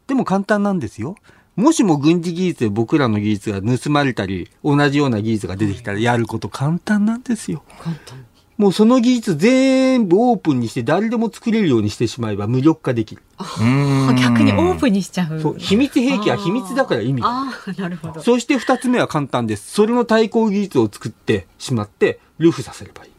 [0.07, 1.16] でも簡単なんですよ。
[1.55, 7.62] もしも軍事技術で僕らの技術が盗まれたり、同じような技術が出てきたらやること簡単なんですよ。
[7.80, 8.24] 簡単。
[8.57, 13.22] もうその技術全部オープンにして誰でも作れるようにしてしまえば無力化できる。
[13.38, 15.40] 逆にオープンにしちゃう。
[15.40, 15.55] そう。
[15.59, 17.28] 秘密兵器は秘密だから意味が。
[17.28, 18.20] ああ、なるほど。
[18.20, 19.70] そして二つ目は簡単です。
[19.70, 23.11] それの対抗技術を作ってしまって、ルフさせればいい。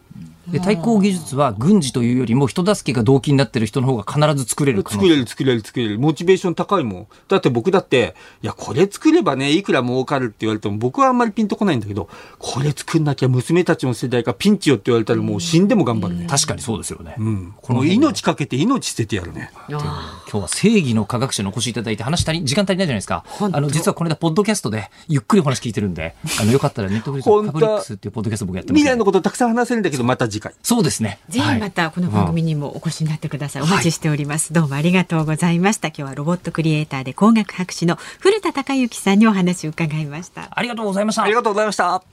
[0.51, 5.99] で対抗技術は軍事というよりも人助けが動機になってる人の方が必ず作れる作れる作れる作れる。
[5.99, 7.07] モチベーション高いもん。
[7.27, 19.51] だって僕だっていやこれ作ればねいくら儲かるって言われても僕はあんまりピンとこないんだけどこれ作んなきゃ娘たちの世代がピンチよって言われたらもう死んでも頑張るね、確かにそうですよね、うん、この命かけて命捨ててやるね。
[19.69, 23.23] 今日は正義の科学者にお越しいただいて話したり時間足りないじゃないですか。
[23.39, 33.61] あの実はこの間ポッドキャストでゆっくりお話聞いてるんであのよかったらネットフリックスフカボリックスっていうポッドキャスト僕やってます、未来のことたくさん話せるんだけどまた次回そうですねぜひまたこの番組にもお越しになってください。
[33.61, 34.53] お待ちしております。
[34.53, 35.89] どうもありがとうございました。
[35.89, 40.49] 今日はロボットクリエイターで工学博士の古田孝之さんにお話を伺いました。
[40.51, 41.23] ありがとうございました。
[41.23, 42.03] ありがとうございました。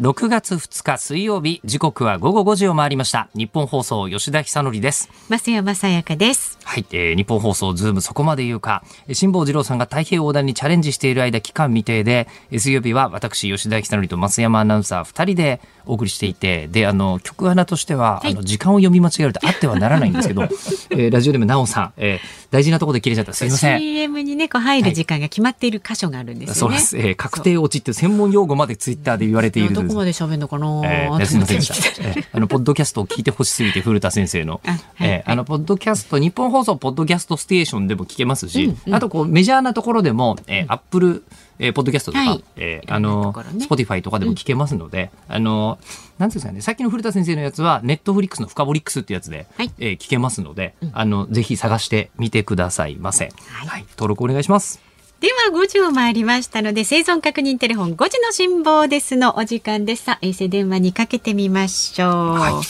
[0.00, 8.82] 6月2日水曜日時刻は午後5時を回りました日本放送吉田久典です増山さやかですはい、えー、日本放送ズームそこまで言うか
[9.12, 15.60] 辛坊治郎さんが太平洋横断にチャレンジしている間期間未定で水曜日は私吉田久典と増山アナウンサー2人で
[15.90, 20.42] お送りしていてであの曲穴としては、はい、あの時間を読み間違えるとあってはならないんですけど、
[20.90, 23.32] えー、ラジオでもなおさん、えー、大事なところで切れちゃった。
[23.32, 23.80] すみません。
[23.80, 31.34] CM にねこう入る時間が決まっている箇所があるんですよね、はい、そうです、えー、確定落ちっていう専門用語までツイッターで言われているどこまで喋るのかな、えー、す。
[31.34, 34.60] みませんでした、えー、あのポッドキャストを聞いてほしすぎて古田先生の。
[34.66, 41.24] あ、えー、あのポッドキャスト日本放送ポッドキャストステーションでも聞けますし、うんうん、あとこうメジャーなところでも、えー、アップル
[41.60, 45.78] えー、ポッドキャストとか、はい、えー、あの、スポティファイとかでも聞けますので、うん、あの、
[46.18, 53.26] なんですかね、さっきの古田先生のやつは、ネットフリックスのフカボリックスってやつで、はい、えー、聞けますので、うん、あの、ぜひ探してみてくださいませ。
[53.26, 54.80] はい、はい、登録お願いします。
[55.20, 60.04] では5時を回りましたので生存確認テレフォン5時の辛坊ですのお時間です。
[60.04, 62.62] さ衛星電話にかけてみましょう、は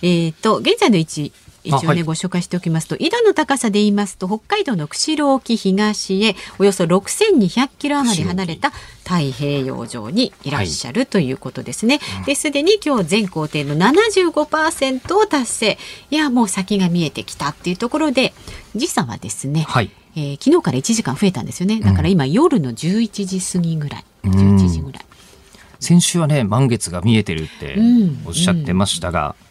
[0.00, 1.32] い、えっ、ー、と現在の位置
[1.64, 8.70] 一応ね、はい、ご紹介しておきますと緯度の高さで言いますと北海道の釧路沖東へおよそ6200キロ余り離れた
[9.04, 11.98] 太平洋上にいらっしゃるということですね。
[11.98, 15.78] はい、ですでに今日全工程の75%を達成。
[16.10, 18.32] いやもう先が見えてきたっていうところで
[18.74, 21.80] 時差はですね、はい、えー、昨日から1時間増えたんですよね。
[21.80, 24.04] だから今、夜の11時過ぎぐらい。
[24.24, 25.04] 11時ぐらい。
[25.80, 27.76] 先週はね満月が見えてるって
[28.24, 29.41] おっしゃってましたが、うんうん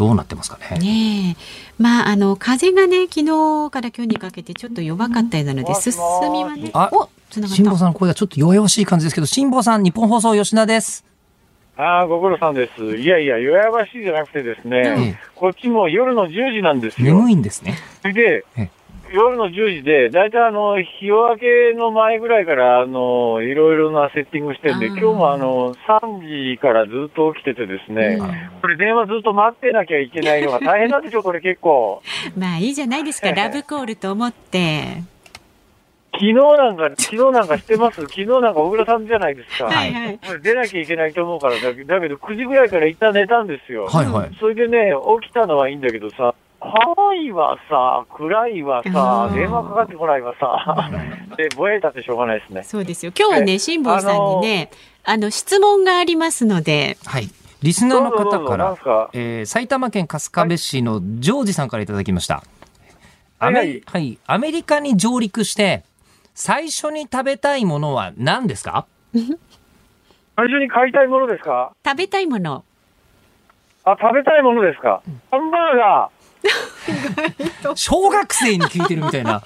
[0.00, 0.78] どうなってますかね？
[0.78, 1.36] ね
[1.78, 5.92] まああの風がね昨日から今日にかけてちょっと弱かったようなので進
[6.32, 6.70] みはね。
[6.72, 6.90] あ、
[7.30, 11.04] 辛坊さん声がちょっと弱々しい感じですけど、辛坊さん日本放送吉田です。
[11.76, 12.96] ああ、ご苦労さんです。
[12.96, 17.14] いやいや、弱々しいじゃなくてですね、うん、こっちも夜の10時なんですよ。
[17.14, 17.78] 眠いんですね。
[18.02, 18.44] それで、
[19.12, 32.02] 夜の10時で、大体あの、日夜明けの前ぐらいから、あの、いろいろなセッティングしてるんで、今日もあの、3時からずっと起きててですね、うん、これ電話ずっと待ってなきゃいけないのが大変なんでしょ、これ結構。
[32.38, 35.02] まあいいじゃないですか、ラブコールと思って。
[36.12, 38.02] 昨日なんか、昨日なんかしてます？
[38.02, 39.66] 昨日なんか小倉さんじゃないですか。
[39.66, 40.18] はいはい。
[40.42, 43.86] 出なきゃいけないと思うからだ、だけど9時ぐらいから一旦寝たんですよ。
[43.86, 44.30] はいはい。
[44.38, 44.92] それでね、
[45.22, 50.90] 起きたのはいいんだけどさ、怖いわさ、暗いわさ、電話かかってこないわさ、
[51.36, 52.62] で、ぼえたってしょうがないですね。
[52.64, 53.12] そうですよ。
[53.18, 54.70] 今日はね、辛坊さんにね、
[55.04, 56.98] あの、質問がありますので。
[57.06, 57.28] はい。
[57.62, 58.76] リスナーの方から、
[59.12, 62.36] えー、埼玉県春日部市のジョージさんからいただきました。
[62.36, 62.44] はい、
[63.38, 65.82] アメはい、アメリカに上陸して、
[66.34, 68.86] 最初に食べたいものは何ですか？
[70.36, 71.72] 最初に買いたいものですか？
[71.84, 72.64] 食べたいもの。
[73.84, 75.02] あ、食べたいものですか？
[75.30, 76.19] ハンバーガー。
[77.74, 79.42] 小学生に聞いてるみたいな。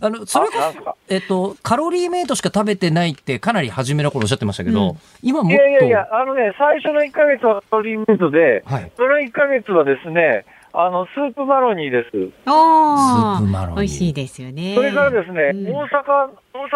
[0.00, 5.56] あの、それこえっと、カロリーメイトしか食べてないってかなり初めの頃おっしゃってましたけど、うん、今もっと。
[5.56, 12.16] いやいやいや、あのね、最初の1ヶ月はカロリーメイトで、はい、その1ヶ月はですね、あの、スープマロニーです。
[12.16, 13.76] おスープマロニー。
[13.76, 14.74] 美味しいですよね。
[14.74, 16.66] それからですね、うん、大阪、大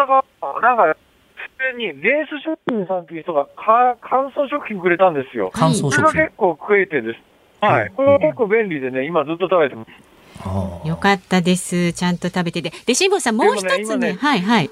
[0.41, 0.97] 阪、なんか、
[1.35, 5.51] 普通にレース食品さんっていう人がか乾燥食品くれたんですよ。
[5.53, 5.91] 乾燥食品。
[5.91, 7.19] それが結構食えてです。
[7.67, 7.91] はい。
[7.95, 10.87] これは結構便利でね、今ずっと食べてます。
[10.87, 11.93] よかったです。
[11.93, 12.73] ちゃんと食べてて。
[12.85, 14.69] で、辛坊さん、もう一つね、ねはいはい。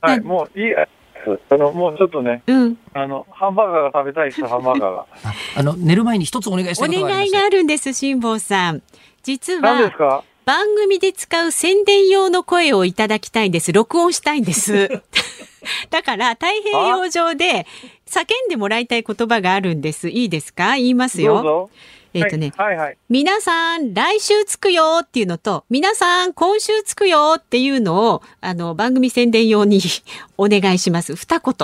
[0.00, 0.74] はい、もういい。
[0.76, 0.86] あ
[1.56, 5.06] の、もうちょっとね、うん、あの、ハンバーガーが食べたいです、 ハンバーガーが。
[5.56, 8.82] あの、寝る前に一つお願いしたいお願いがあるんです、辛坊さん。
[9.22, 10.24] 実は、何ですか？
[10.44, 13.72] 番組で使う宣伝用の声をいただきたいんです。
[13.72, 15.02] 録音したいんです。
[15.90, 17.66] だから、太平洋上で
[18.06, 20.08] 叫んでもらいたい言葉があるんです。
[20.08, 20.76] いいですか？
[20.76, 21.70] 言いますよ。
[22.14, 29.80] えっ、ー、とね、はいはいはい、皆さん、来週つくよっていうのと、皆さん、今週つくよっていうのを、あの、番組宣伝用に
[30.38, 31.16] お願いします。
[31.16, 31.54] 二言。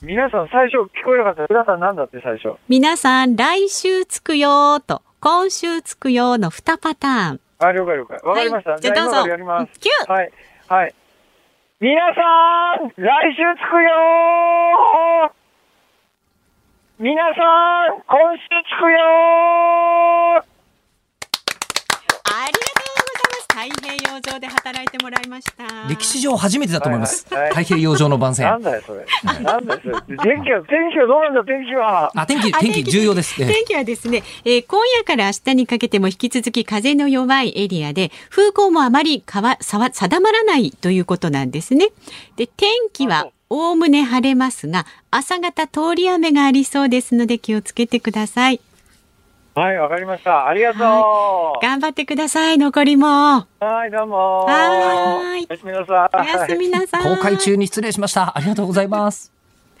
[0.00, 1.46] 皆さん、最初聞こえなかった。
[1.50, 2.56] 皆さん、なんだって最初。
[2.66, 7.40] 皆さん、来週つくよと、今週つくよの二パターン。
[7.58, 8.18] あ、了解了解。
[8.22, 8.70] わかりました。
[8.70, 9.28] はい、じゃあどうぞ。
[9.28, 9.80] やります。
[10.06, 10.10] 9!
[10.10, 10.32] はい。
[10.66, 10.94] はい。
[11.82, 12.20] 皆さ
[12.76, 15.32] ん、来週着くよー。
[16.98, 17.40] 皆さ
[17.88, 20.44] ん、今週着くよーあ
[22.44, 23.39] りがとうございます。
[23.50, 25.88] 太平洋上で働いてもらいました。
[25.88, 27.26] 歴史上初めてだと思います。
[27.34, 28.46] はいはい、太平洋上の番宣。
[28.46, 29.04] なんだよ、それ。
[29.42, 29.94] なんだよ、それ。
[30.18, 32.12] 天気は、天気はどうなんだ、天気は。
[32.14, 33.36] あ、天気、天気重要です。
[33.36, 41.88] 天気はですね、えー、今夜から明日にかけても引き続き風の弱いエリアで、風向もあまりかわ、さわ、定まらないということなんですね。
[42.36, 48.60] で、天気は、おおむね晴れますが、朝方通り雨がありそうですので気をつけてください。
[49.52, 50.46] はい、わかりました。
[50.46, 53.06] ありがとう、はい、頑張ってください、残りも。
[53.06, 53.46] は
[53.86, 54.46] い、どうも。
[54.46, 55.46] はい。
[55.48, 56.16] おやすみなさい。
[56.16, 57.02] おやすみなさい。
[57.02, 58.36] 公開中に失礼しました。
[58.36, 59.32] ありがとうございます。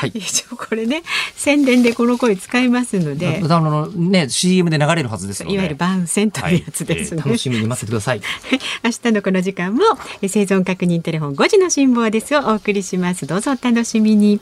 [0.00, 0.12] はい、
[0.56, 1.04] これね
[1.34, 8.20] 宣伝でこの声使いますのであのね CM で流れるはずですいわゆる番宣というやつですね、はいえー、楽しみに待ってください
[8.82, 9.82] 明日のこの時間も
[10.20, 14.40] 生存確認テレフォン5時の辛抱ですをお送りしますどうぞお楽しみに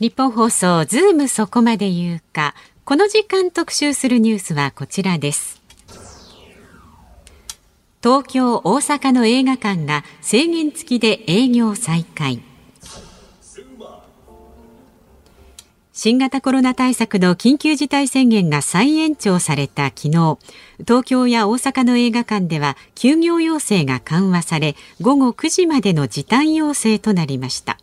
[0.00, 5.60] 日本放送ズームそこまで言うかこの時間特集するニュースはこちらです
[8.02, 12.40] 東京、大阪の映画館が制限付きで営業再開。
[15.92, 20.38] 新型コロナ対策の緊急事態宣言が再延長された昨日、
[20.78, 27.79] 東京や大阪の映画館では休業要請が緩和され、午後9時までの時短要請となりました。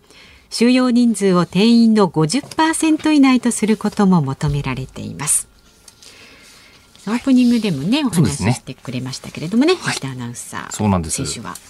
[0.50, 5.48] 収容人数を定員の50%以内とすることも求められています。
[7.08, 10.72] オープニングでもね、お話ししてくれましたけれどもね、はい、アナウンサー。
[10.74, 11.24] そうなんです。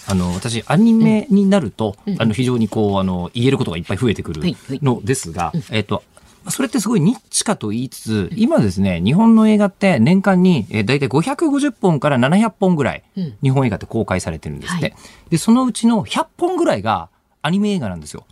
[0.08, 4.42] あの私アニメになると、うん、あの非常にこうあの言えることがいっぱい増えてくる
[4.82, 6.04] のですが、うん、えっ、と
[6.50, 13.04] それってすごいニッチかと言いつつ、今ですね、日本の映画って年間に、えー、大体550本から700本ぐらい、
[13.44, 14.96] 日本映画って公開されてるんですって、はい、
[15.30, 17.10] で、そのうちの100本ぐらいが
[17.42, 18.26] アニメ映画なんですよ。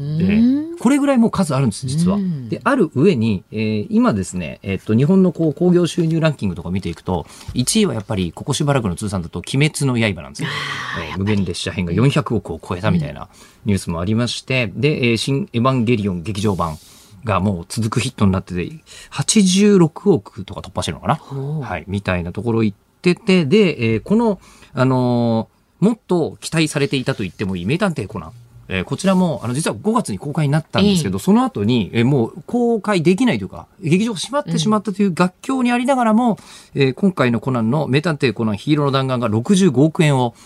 [0.00, 0.40] で、
[0.78, 2.18] これぐらいもう数あるんです、実は。
[2.48, 10.48] で、ある上に、えー、今ですね、えっ、と、日本のこう、興行収入ランキングとか見ていくと、1位はやっぱり、ここしばらくの通算だと、鬼滅の刃なんですよ。
[11.10, 13.28] えー、無限列車編が400億を超えたみたいな
[13.66, 16.78] ニュースもありまして、で、えー、新エヴァンゲリオン劇場版。
[17.22, 18.66] がもう続くヒットになってて、
[19.10, 21.16] 86億とか突破してるのかな？
[21.60, 24.40] はい、みたいなところ行ってて、で、えー、この、
[24.72, 28.32] あのー、もっと期待されていたと言ってもいい名探偵コナン。
[28.72, 36.38] えー、こちらも、あの、実は5月に公開になったんですけど、えー、その後に、えー、もう公開できないというか、劇場が閉まってしまったという楽境にありながらも、
[36.76, 40.36] うん、えー、今回のコナンの名探偵コナンヒーローの弾丸が65億円を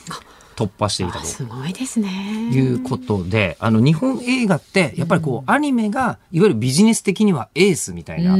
[0.56, 1.26] 突破していたと。
[1.26, 2.08] すごいですね。
[2.50, 8.38] いうことで、あの、日本映画って、やっぱりこう、アニメが、いわゆるビジネス的にはエースみたいな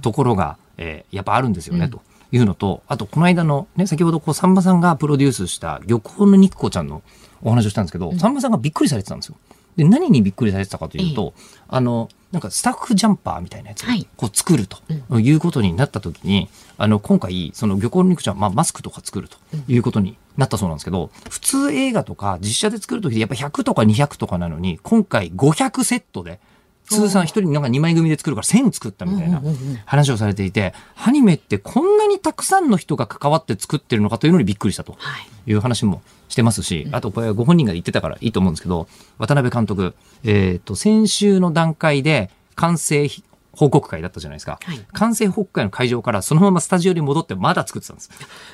[0.00, 2.02] ところが、うん、えー、やっぱあるんですよね、と。
[2.30, 7.02] いうのと、あと、この間のね、先ほど、こう、さんまさんがプロデュースした漁港の肉子ちゃんの
[7.44, 9.36] お話をしたんですけど、さんまさんがびっくりされてたんですよ。
[9.76, 11.34] で、何にびっくりされてたかというと、
[11.68, 13.86] あの、なんかスタッフジャンパーみたいなやつを
[14.16, 14.78] こう作ると
[15.18, 19.36] いうことになった時に、あの、今回、その漁港の肉ちゃん、まあ、マスクとか作ると
[19.68, 26.40] いうことになったそうなんですけど、普通映画とか実写で作る時でやっぱ100とか200とかなのに、今回500セットで、
[26.88, 29.42] 通算一人なんか2枚組で作るから1000作ったみたいな
[29.86, 34.96] 話をされていて、アニメってこんなにたくさんの人が関わって作ってるのかというのにびっくりしたと
[35.46, 36.02] いう話も
[36.34, 43.08] してますし、あとこれご本人が言ってたからいいと思うんですけど、渡辺監督、えっ、ー、と、先週の段階で完成
[43.56, 48.10] 報告会だったじゃないですか、はい、完成報告会の会場からそのままスタジオに戻ってまだ作ってたんです。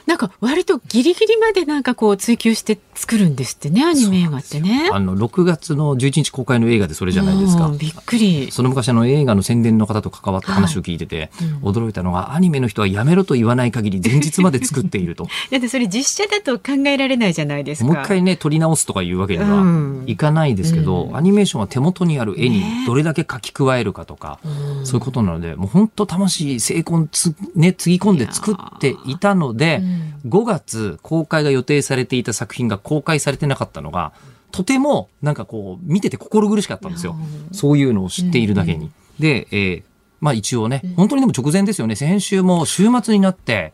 [0.06, 4.90] なんか割とギリギリまでなんかこう追求して作るんですってねアニメ映画ってね。
[4.92, 7.70] あの6月の11日公開の映画でそれじゃないですか。
[7.76, 8.50] びっくり。
[8.50, 15.24] その昔の映画の宣伝の方と関わった話を聞いてて、はいうん、驚いたのがアニメの人はやめろと言わない限り前日まで作っていると。
[15.50, 17.86] だってそれ実写だと考えられないじゃないですか。
[17.86, 24.50] もう一回ね撮り直すとかいうわけにはいかないですけど、うん、アニメーションは手元にある絵にどれだけ書き加えるかとか、ね、
[24.90, 29.80] そういうことなのでもう本当魂精魂つ、ね、つぎ込んで作っていたので、
[30.24, 34.12] うん、5月公開が予定されていた作品が公開されてなかったのが
[34.50, 37.16] とてもなんかこう見てて心苦しかったんですよ。
[37.52, 38.90] そういうのを知っているだけに。
[39.18, 39.82] で、えー、
[40.20, 41.96] まあ一応ね、本当にでも直前ですよね。
[41.96, 43.72] 先週も週末になって、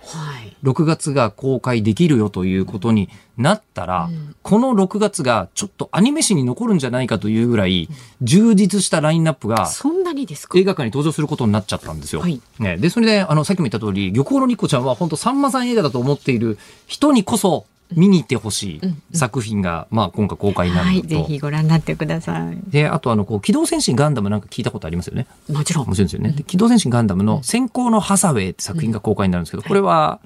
[0.63, 4.09] 6月が公開できるよということになったら、
[4.43, 7.89] この6月がちょっとアニメ史に残るんじゃないかというぐらい、
[8.23, 10.59] 充実したラインナップが、そんなにですか？
[10.59, 12.23] 映画館に登場することになっちゃったんですよ。
[12.23, 18.81] はい、ね、で、それで、あの、さっきも言った通り、漁港のニコちゃんは本当さんまさん映画だと思っている人にこそ、見に行ってほし
[19.13, 22.59] い作品が、まあ、今回公開になるはい、ぜひご覧になってください。
[22.69, 25.29] で、あと、あの、こう、機動戦士ガンダムなんか聞いたことありますよね？
[25.49, 25.87] もちろん。
[25.87, 26.35] もちろんですよね。
[26.49, 30.19] 機動戦士ガンダムの先行のハサウェイって作品が公開になるんですけど、これは、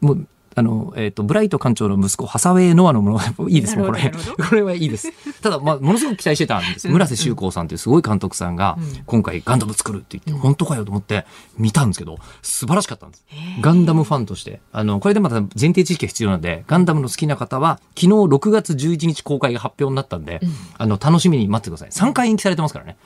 [0.00, 0.26] もう、
[0.58, 4.12] あの、えっ、ー、と、ブライト館長の息子、ハサウェイ・ノアのもの、 いいですね、これ。
[4.48, 5.12] これはいいです。
[5.40, 6.88] ただ、まあ、ものすごく期待してたんです。
[6.88, 13.24] 村瀬修光さんっていうすごい監督さんが、今回ガンダム作るって言って、本当かよと思って見たんですけど、素晴らしかったんです。
[13.60, 14.60] ガンダムファンとして。
[14.72, 20.40] あの、これでまた前提知識が必要なので、ガンダムの好きな方は、昨日6月11日公開が発表になったんで、
[20.76, 21.90] あの、楽しみに待ってください。
[21.90, 22.96] 3回延期されてますからね。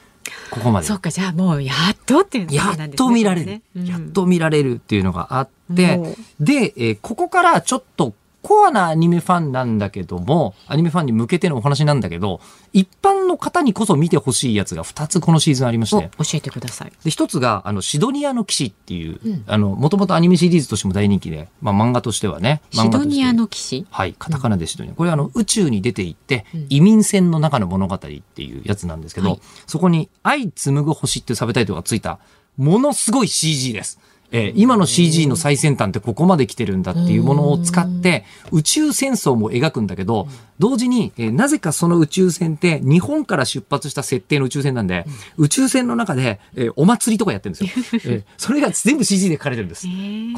[0.51, 0.87] ここまで。
[0.87, 6.01] そうか、じゃあもうやっとっていう、ね、やっと見られる、うん、やっと見られるっていうのがあって、
[6.41, 12.41] で、えー、ここからちょっとコアなアニメファンなんだけども、アニメファンに向けてのお話なんだけど、
[12.73, 16.11] 一般の方にこそ見てほしいやつが2つこのシーズンありまして。
[16.19, 16.93] 教えてください。
[17.05, 22.63] で、1つが、あの、シドニアの騎士っていう、うん、あの、もともとアニメシリーズとしても大人気で、まあ漫画としてはね。
[22.71, 23.87] シドニアの騎士？
[23.91, 24.95] はい、カタカナでシドニア。
[24.95, 32.19] これはあの、宇宙に出ていって、うん、移民船の中の物語っていうやつなんですけど、はい、そこに、愛紡ぐ星っていうサブタイトルがついた、
[32.57, 33.99] ものすごい CG です。
[34.33, 40.27] えー、今の CG の最先端ってここまで来てるんだっていうものを使って宇宙戦争も描くんだけど、
[40.59, 45.05] 同時に、えー、なぜかその宇宙船って日本から出発した設定の宇宙船なんで、
[45.37, 48.01] 宇宙船の中で、えー、お祭りとかやってるんですよ。
[48.13, 49.87] えー、それが全部 CG で描かれてるんです。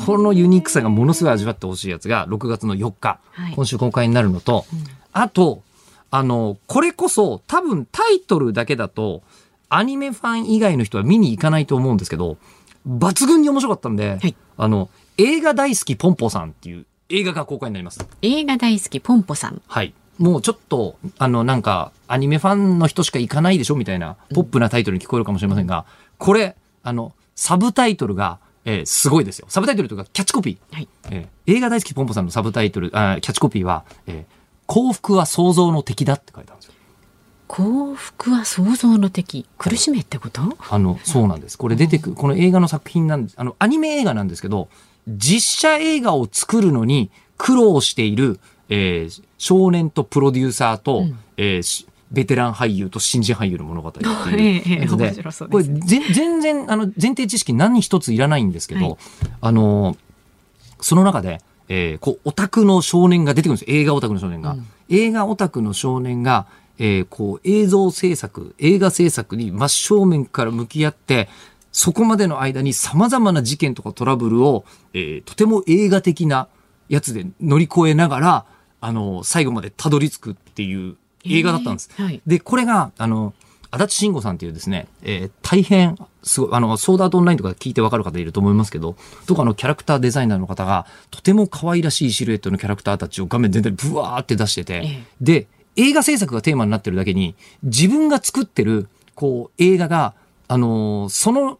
[0.04, 4.66] このユニークさがものすごい味わってほしいやつが6月の4日、はい、今週公開になるのと、
[5.12, 5.62] あと、
[6.10, 9.22] あの、これこそ多分タイトルだけだと、
[9.68, 12.36] アニメファン以外の人は見に行かないと思うんですけど、
[12.86, 18.06] 抜群に面白かったんで、はい、あの、映画大好きポンポさんっていう映画が公開になります。
[18.22, 19.62] 映画大好きポンポさん。
[19.66, 19.94] はい。
[20.18, 25.84] もうちょっと、あの、なんか、アニメファンの人しか行かないでしょみたいな、ポップなタイトルに聞こえるかもしれませんが、うん、
[26.18, 29.46] これ、あの、サブタイトルが、えー、すごいですよ。
[29.48, 30.74] サブタイトルというか、キャッチコピー。
[30.74, 34.34] はい、えー、映画大好きポンポさんのサブタイトル、あキャッチコピーは、えー、
[34.66, 36.73] 幸福は想像の敵だって書いてあるんですよ。
[37.54, 40.42] 幸福は想像の敵苦しめってこと？
[40.68, 41.56] あのそうなんです。
[41.56, 43.34] これ出てくるこの映画の作品なんです。
[43.38, 44.68] あのアニメ映画なんですけど
[45.06, 48.40] 実写映画を作るのに苦労している、
[48.70, 54.08] えー、少年とプロデューサーと、うん、えー、ベテラン俳優と新人俳優の物語っていう。
[54.82, 58.96] やつで、これ全然あの前提知識何一ついらないんですけど、はい、
[59.40, 59.96] あの
[60.80, 63.70] その中で、えー、こうオタクの少年が出てくるんです。
[63.70, 66.46] 映画オタクの少年が、うん、映画オタクの少年が
[66.78, 71.28] えー、こう映像制作、映画制作に真正面から向き合って、
[71.72, 76.48] そこまでの間に様々な事件とかトラブルを、えー、とても映画的な
[76.88, 78.44] やつで乗り越えながら、
[78.80, 81.90] あの、最後までたどり着くっていう映画だったんです。
[81.98, 83.34] えーはい、で、これが、あの、
[83.70, 88.94] 足立慎吾さんっていうですね、えー、大変、すごい、あの、ソーダートオンラインとか聞いてわかる方いると思いますけど、
[89.26, 100.14] とかのキャラクターデザイナーの方が、とても可愛らしいシルエットのキャラクターたちを画面全体にブワーって出してて、えー、で、映画制作がテーマになってるだけに、自分が作ってる、こう、映画が、
[100.48, 101.58] あのー、その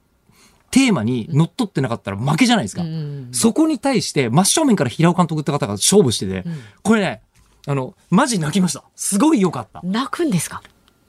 [0.71, 2.83] テーマに乗っ取ってなかったら負けじゃないですか。
[2.83, 7.23] うん、そこに対して真正面から平尾監督って方が勝負してて、うん、これね、
[7.67, 8.83] あの、マジ泣きました。
[8.97, 9.81] すごい良かった。
[9.85, 10.63] 泣くんですか？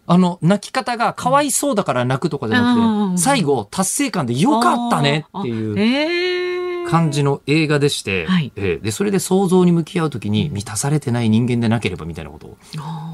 [0.07, 5.75] あの、泣き方がかわいそうだから泣くとかじゃなくて、最後、達成感で良かったねっていう。
[6.85, 12.57] えー感じの映画でして、はい、えー、でそれで想像に向き合う時に満たされてない人間でなければみたいなことを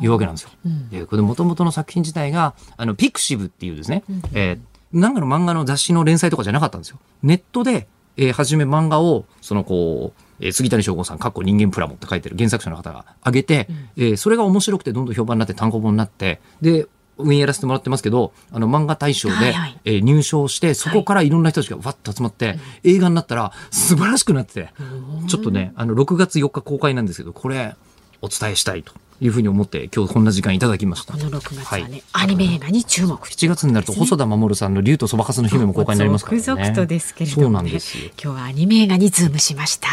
[0.02, 0.50] 言うわけなんですよ。
[0.66, 7.00] うん、でこれもともとの作品自体があのピクシブっていうですね、うん、えー、なんかの漫画の雑誌の連載とかじゃなかったんですよ。
[7.24, 16.88] ネットで、えー、初め漫画をそのこうえー、杉谷翔吾さん、かっこ人間プラモって書いてる原作者の方が上げて、うん、えー、それが面白くてどんどん評判になって単行本になって、で、
[17.22, 24.70] 運営やらせてもらってますけど、あの漫画大賞で、はいはい、えー、入賞して、そこからいろんな人たちがわっと集まって、はい、映画になったら素晴らしくなってて、
[25.28, 27.76] ちょっとね、あの、6月4日公開なんですけど、これ、
[28.22, 31.14] お伝えしたいというふうに思って今日こんな時間いただきました。
[31.14, 33.28] この6月はね、はい、アニメ映画に注目。
[33.28, 36.44] 7月になると細田守さんの竜とそばかすの姫も公開になりますからね。
[36.44, 38.12] 続々とですけれども、ね、そうなんですよ。
[38.22, 39.88] 今日はアニメ映画にズームしました。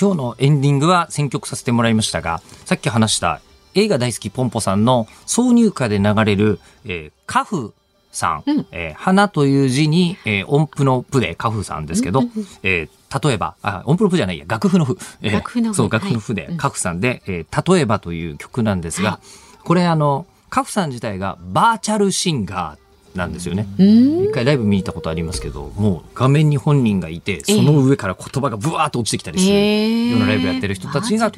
[0.00, 3.40] 今日のエンディングは選曲させてもらいましたが、さっき話した
[3.74, 7.74] 映画大好きポンポさんの挿入歌で流れる、えー、カフ
[8.12, 12.30] さん、うん、えー、花という字に、えー、音符のプでカフさんですけど、うん、
[12.62, 14.96] えー、例えば、あ、音符の譜じゃないや、楽譜の譜。
[15.20, 15.74] えー、楽譜の譜。
[15.74, 22.83] そう、楽譜の譜で、カフさんで、えー、例えばという曲なんですが、はい、これあの、カフさん自体がバーチャルシンガー
[23.14, 23.66] なんですよね。
[23.78, 31.30] 一回ライブ見たことありますけど、もう画面に本人がいて、その上から言葉がブワーッと落ちてきたりするようなライブやってる人たちが、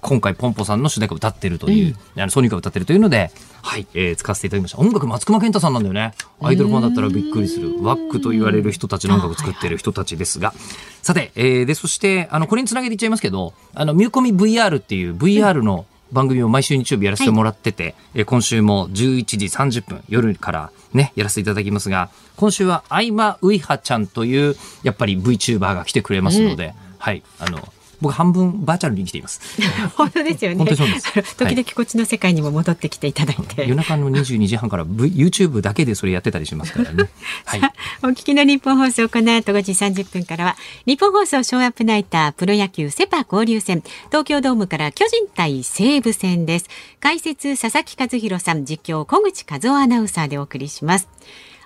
[0.00, 3.30] 今回ポンポさんの主題歌を歌ってるという、あのソニーが歌ってるというので、
[3.62, 4.78] はい、えー、使わせていただきました。
[4.78, 6.14] 音楽松隈健太さんなんだよね。
[6.40, 7.82] アイドルファンだったらびっくりする。
[7.82, 10.54] ワックと言われる人たちの音楽を作ってる人たちですが、
[11.02, 29.40] さて、えー、で、そして、あの、これにつなげていっちゃいますけど、あの、ミューコミ VR っていう VR の、番組を毎週日曜日やらせてもらってて、はい、今週も11時30分夜からね、やらせていただきますが、今週はアイマウイハちゃんという、やっぱり VTuber が来てくれますので、うん、はい、あの、僕半分バーチャルに生きています。
[29.96, 30.64] 本当ですよね。
[31.36, 33.62] 時々こっちの世界にも戻ってきていただいて。
[33.62, 37.08] 夜中の22時半から、v、YouTube だけでそれやってたりしますからね。
[37.44, 37.60] はい。
[38.02, 46.66] お聞きの日本放送この後5時30分からは日本放送ショーアップナイタープロ野球セパ交流戦東京ドームから巨人対西武戦です。
[47.00, 51.08] 解説佐々木和弘さん実況小口和夫アナウンサーでお送りします。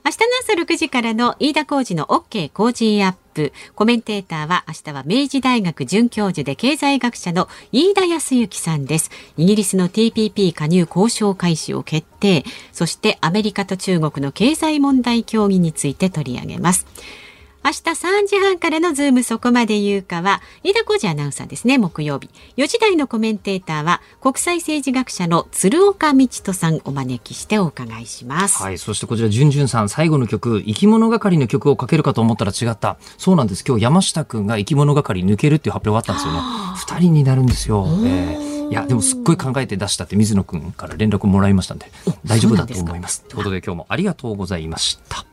[0.05, 0.25] 明日の
[0.57, 3.53] 朝6時からの飯田浩二の OK 工事アップ。
[3.77, 9.13] コメンテーターは明日は明治大学准教授で経済学者の飯田康之さんです。
[9.37, 12.45] イギリスの TPP 加入交渉開始を決定。
[12.73, 16.85] そしてアメリカと中国の経済問題協議について取り上げます。
[17.65, 22.29] 明日3時半からのズームそこまで言うかは、飯田浩二アナウンサーですね、木曜日。
[22.57, 28.61] 4時台のコメンテーターは、国際政治学者の鶴岡道人さんお招きしてお伺いします。
[28.61, 32.97] はい、そしてこちら、じゅんじゅんさん、最後の曲、生き物係の曲をかけるかと思ったら違った。
[33.17, 33.65] そうなんです。
[33.65, 36.41] 今日山下くんが生き物係抜けるっていう発表があったんですよね。
[36.77, 37.87] 二人になるんですよ。
[38.05, 41.93] えー、いや、でもすっごい考えて出したって水野くんから連絡もらいましたんで、
[42.25, 43.23] 大丈夫だと思います。
[43.23, 45.25] ということで今日もありがとうございました。